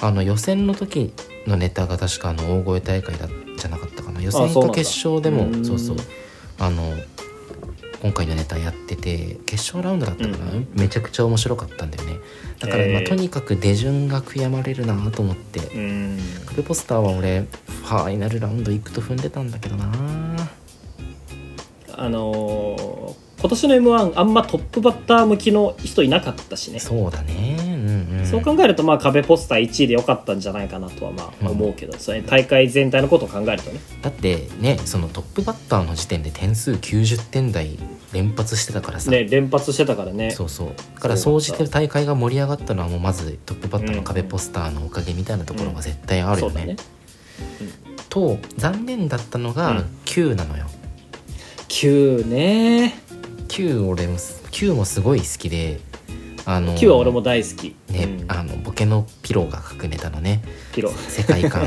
[0.00, 1.12] あの予選の時
[1.46, 4.20] のネタが確かあの大声大会だじゃなかったかな。
[4.20, 5.96] 予選か決勝でもうんそうそう。
[6.58, 6.94] あの
[8.02, 10.68] 今回のネタやってて決勝ラウンドだったかな、うん。
[10.74, 12.16] めちゃくちゃ面白かったんだよね。
[12.58, 16.18] だから、まあ、とにかく出順が悔やまれるなと思ってうん。
[16.46, 19.92] 壁ポスターは俺ファイナルラウンド行くと踏んでたんだけどな。
[21.94, 22.51] あのー
[23.42, 26.78] 今年の m 1あんまトップバッター向きの人いなかったしね。
[26.78, 27.56] そうだね。
[27.58, 27.62] う
[28.14, 28.24] んうん。
[28.24, 33.80] そう考えるとまあ壁ポスター1位でよかったんじゃないかなとはまあ思うけど、それ大会全体のことを考えるとね。
[34.00, 37.76] だってねそのトップバッターの時点で点数90点台
[38.12, 40.30] 連発してたからさ、ね連発してたからね。
[40.30, 40.68] そうそう。
[40.94, 46.76] だから総じて大会が盛り上がったのはもうまずトップバッターの壁ポスターのおかげみたいなところが絶対あるよね,、そうだね。
[48.08, 49.84] と残念だったのうがん。
[50.04, 50.66] Q なのよ、
[51.68, 53.02] 9ね
[53.52, 54.16] Q 俺も
[54.50, 55.78] Q もすごい好きで
[56.46, 57.76] あの9は俺も大好き。
[57.92, 58.32] ね、うん。
[58.32, 60.42] あのボケのピローが書くネタのね。
[60.74, 61.66] ピロ世界観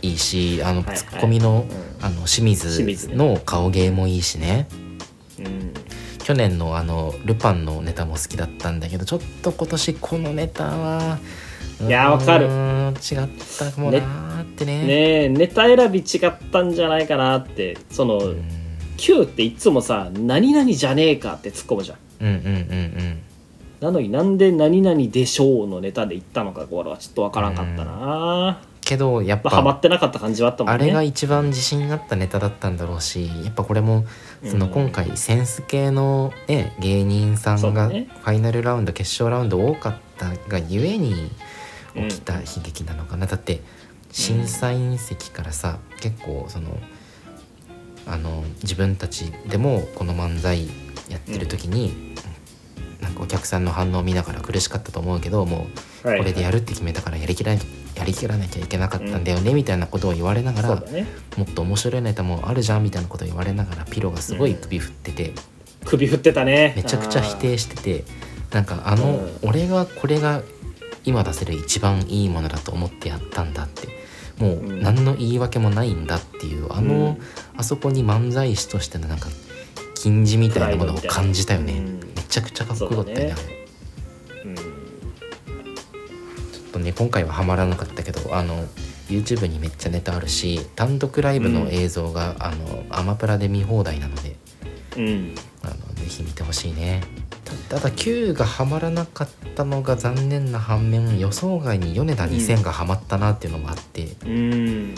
[0.00, 0.96] いいし あのはいはい。
[0.96, 2.06] ツッコミの,、うん。
[2.06, 4.68] あの清水の顔芸もいいしね。
[5.40, 5.74] うん。
[6.22, 11.18] 去年のあのルパンのネタも好きだったんだけどちょっと今年このネタは
[11.84, 12.46] いやわかる。
[12.46, 13.28] 違っ
[13.58, 14.86] たかもなーってね。
[14.86, 18.63] ねえネタ選び違ったんじゃないかなってその、うん
[18.96, 21.98] Q っていつもさ「何々じゃねえか」って突っ込むじゃん。
[22.20, 22.52] うんうんうんう
[23.02, 23.18] ん
[23.80, 30.84] なのになんで「何々でしょう」のネタで言ったのかこれはちょっとわからんかったな、けどやっまあ、ハマぱってなかった感じはあったもんね。
[30.84, 34.06] あれが一番自信あったネタだったんだろうしやっぱこれも
[34.44, 41.30] そのうん今回センス系の、ね、芸人さんがファイナルラウンド決勝ラウンド多かったがゆえに
[41.94, 43.60] 起きた悲劇なのかな、だって
[44.12, 46.78] 審査員席からさ結構その
[48.06, 50.66] あの自分たちでもこの漫才
[51.08, 52.14] やってる時に、
[53.00, 55.66] なんかお客さんの反応を見ながら苦しかったと思うけども
[56.04, 56.18] うはい。
[56.18, 57.58] これでやるって決めたからやりきらや
[58.04, 61.06] りきらなきゃいけなかったんだよね、みたいなことを言われながらね。
[61.36, 65.32] もっと面白いネタもあるじゃんみたいなことを言われながらピロがすごい首振ってて、
[65.84, 66.74] 首振ってたね。
[66.76, 68.04] めちゃくちゃ否定してて
[68.52, 69.48] なんかあの、うん。
[69.48, 70.42] 俺がこれが
[71.04, 73.88] 今出せる一番いいものだと思ってやったんだって
[74.38, 74.82] もううん。
[74.82, 77.18] 何の言い訳もないんだっていうあの、うん
[77.56, 79.28] あそこに漫才師としてのなんか
[79.94, 81.80] 金字みたいなものを感じたよね、
[82.16, 83.24] めちゃくちゃかっこよかったよね。
[83.24, 83.34] ね
[84.44, 84.64] うんちょ
[86.68, 88.66] っとね今回はハマらなかったけどあの
[89.08, 94.36] YouTube にめっちゃネタあるし単独ライブの映像が、あのアマプラで見放題なので
[94.96, 95.34] うん。
[95.62, 97.02] あのぜひ見てほしいね。
[97.44, 104.94] たただ Q がハマらなかったのが残念な反面予想外に米田2000がハマったなっていうのもあって、うん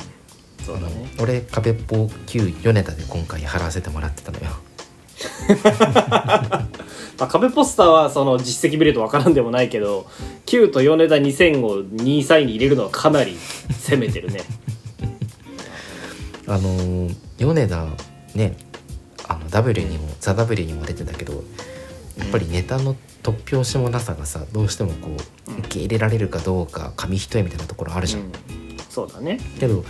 [0.65, 1.09] そうだね。
[1.21, 4.51] 俺壁っぽ Q 米田で今回払わせてもらってたのよ。
[7.19, 10.07] まあ、壁ポスターはその実績見ると分からんでもないけど
[10.45, 13.39] 9と米田2000を2位3位に入れるのはかなり
[13.71, 14.41] 攻めてるね。
[16.47, 17.87] あのー米田
[18.35, 18.57] ね
[19.29, 21.45] あの W にも「ザ・ w にも出てたけど
[22.19, 25.11] やっぱりネタの突拍子もなさがさどうしてもこ
[25.49, 28.33] う受け入れられるかどうか紙一重みたいなところあるじゃん、うん。
[28.89, 29.39] そうだね。
[29.59, 29.85] けど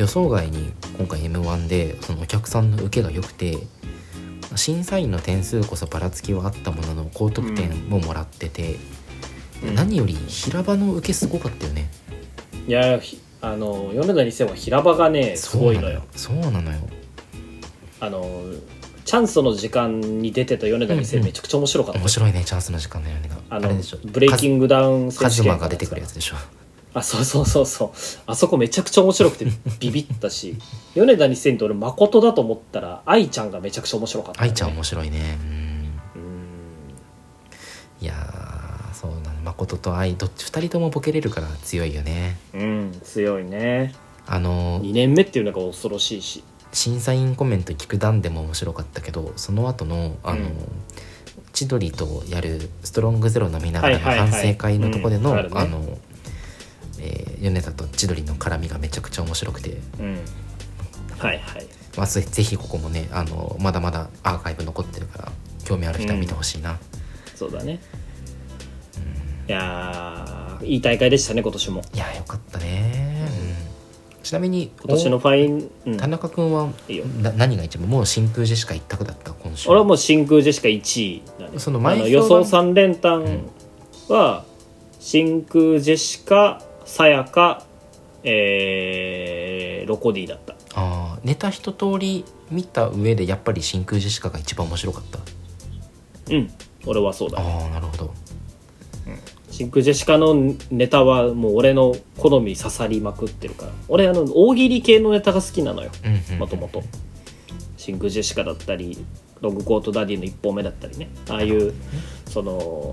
[0.00, 3.58] 予想外に今回 m 1でそのお客さんの受けが良くて
[4.56, 8.76] 審査員の点数こそばらつきはあったものの高得点ももらってて、
[9.62, 9.74] うん。
[9.74, 11.90] 何より平場の受けすごかったよね。
[12.66, 16.02] いやひあの米田2000は平場がねすごいのよ。
[16.16, 16.78] そうなのよ。
[18.00, 18.24] あの
[19.04, 21.24] チャンスの時間に出てた米田うんう2000ん。
[21.24, 23.98] めちゃくちゃ面白かった、面白いねチャンスの時間だよねあのれでしょ。
[24.02, 26.36] ブレイキングダウンカ選手権ズマが出てくるやつでしょ
[26.92, 27.90] あそうそうそうそう。
[28.26, 29.46] あそこめちゃくちゃ面白くて
[29.78, 30.56] ビビったし。
[30.94, 35.38] 米田2000って俺誠だと思ったら愛ちゃんがめちゃくちゃ面白かった、愛ちゃん面白いね。
[35.42, 35.50] うん。
[35.50, 36.40] うん
[38.00, 42.38] いやーそうなの誠と愛どっち2人ともボケれるから強いよね。
[42.54, 43.94] うん強いね。
[44.26, 46.42] あの2年目っていうのが恐ろしいし。
[46.72, 50.68] 審査員コメント聞く段でも面白かったけどその後のあの、うん。
[51.52, 55.98] 千鳥とやるストロングゼロ飲みながらの反省会のとこでの、あの、
[57.00, 60.18] えー米田と千鳥の絡みがめちゃくちゃ面白くて、うん。
[61.18, 61.66] はいはい。
[61.96, 65.32] まあ、ぜぜひここもねあのまだまだアーカイブ残ってるから
[65.64, 66.78] 興味ある人は見てほしいな、
[67.34, 67.80] そうだね。
[69.48, 71.82] いやーいい大会でしたね今年も。
[71.92, 73.26] いやよかったね、
[74.16, 74.22] うん。
[74.22, 77.02] ちなみに今年のファイン、うん、田中君はいい
[77.36, 81.58] 何が一番もう真空ジェシカ一択だった今週俺はもう真空ジェシカ1位だね。
[81.58, 83.50] そのあ前の予想3連単
[84.08, 84.44] は、
[85.00, 87.64] 真空ジェシカさやか
[88.24, 90.56] えー、ロコディだった。
[90.74, 96.34] あーネタ一通り見た上でやっぱり真空ジェシカが一番面白かった。
[96.34, 96.50] うん
[96.86, 97.38] 俺はそうだ。
[97.38, 98.12] ああなるほど。
[99.50, 100.34] 真真空ジェシカの
[100.72, 103.72] ネタはもう俺の好み刺さりまくってるから。
[103.88, 105.92] 俺あの大喜利系のネタが好きなのよ。
[106.40, 106.82] もともと。
[107.76, 108.98] 真空ジェシカだったり
[109.40, 111.08] ロングコートダディの1本目だったりね。
[111.28, 111.72] ああいう
[112.26, 112.92] その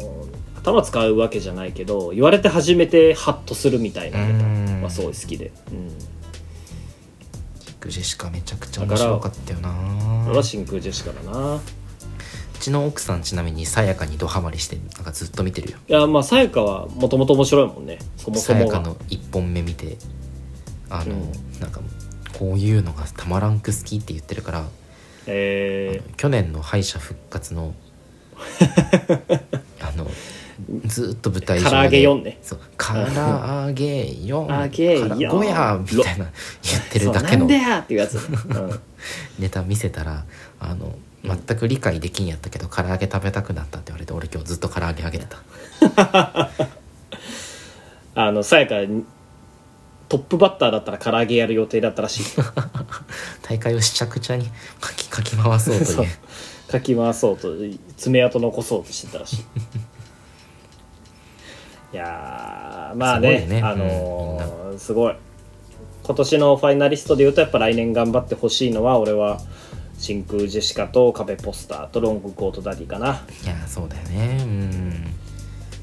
[0.67, 5.89] 頭使うわけじゃないけど言われて初めてハッとするみたいなネタはすごい好きで、うん、
[7.59, 10.25] 真空ジェシカめちゃくちゃ面白かったよな。
[10.27, 11.55] 俺は真空ジェシカだな。
[11.55, 15.77] うちの奥さんちなみにさやかにドハマりしてなんかずっと見てるよ。
[15.87, 17.99] いやまあさやかはもともと面白いもんね。
[18.17, 19.97] そもそもがさやかの1本目見て
[20.89, 21.59] あの、うん。
[21.61, 21.79] なんか
[22.37, 24.65] こういうのがたまらんく好きって言ってるから
[25.27, 27.73] え去年の敗者復活の
[30.85, 31.69] ずっと舞台上で。
[31.69, 32.39] 唐揚げ4ね。
[32.41, 32.59] そう。
[32.77, 33.05] 唐揚
[33.73, 36.25] げ4揚げ45やみたいな
[36.63, 37.39] 言ってるだけの。
[37.39, 38.79] なんでやっていうやつ、うん。
[39.39, 40.25] ネタ見せたら
[40.59, 45.37] あの全く理解できんやったけど唐揚げ食べたくなったって言われて俺今日ずっと唐揚げあげてた。
[48.15, 48.75] あのさやか
[50.09, 52.23] トップバッターだったら唐揚げやる予定だったらしい。
[53.43, 54.47] 大会をしちゃくちゃに
[54.81, 56.09] かきかき回そうとそいう。
[56.09, 56.71] う。
[56.71, 57.53] かき回そうと
[57.95, 59.45] 爪痕残そうとしてたらしい
[61.93, 63.61] いやーまあねね。
[63.63, 65.15] あのーすごい。
[66.03, 69.41] 今年のファイナリストでいうとやっぱ来年頑張ってほしいのは俺は
[69.97, 73.25] 真空ジェシカと壁ポスターとロングコートダディかな。
[73.43, 74.37] いやそうだよね。
[74.41, 74.93] うん。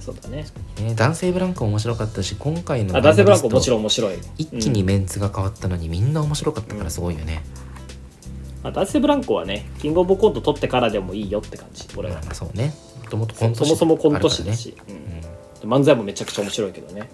[0.01, 0.45] そうだね。
[0.79, 4.19] ね男性ブランコ面白かったし今回のあ男性ブランコもちろんん面白い。
[4.37, 7.43] 一気にメンツが変わったのに、みんな面白かったからすごいよね、
[8.63, 12.21] まあ、男性ブランコはねキングオブコント取ってからでもいいよって感じ俺は。
[12.23, 12.75] まあそうね。
[13.05, 15.14] もともとコントそもそもコント師だし、うん
[15.67, 17.09] 漫才もめちゃくちゃ面白いけどね。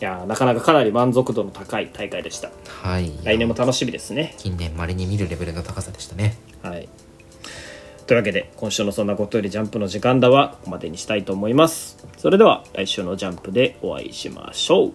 [0.00, 2.50] いやーなかなかかなり満足度の高い大会でした。
[2.82, 3.12] はい。
[3.22, 4.34] 来年も楽しみですね。
[4.38, 6.38] 近年まれに見るレベルの高さでしたね。
[6.62, 6.88] はい。
[8.06, 11.98] というわけで今週の「そんなことよりジャンプ」の時間だはここまでにしたいと思います。
[12.16, 14.92] それでは来週の「ジャンプ」でお会いしましょう。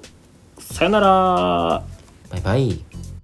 [0.61, 1.83] さよなら。
[2.31, 3.14] バイバイ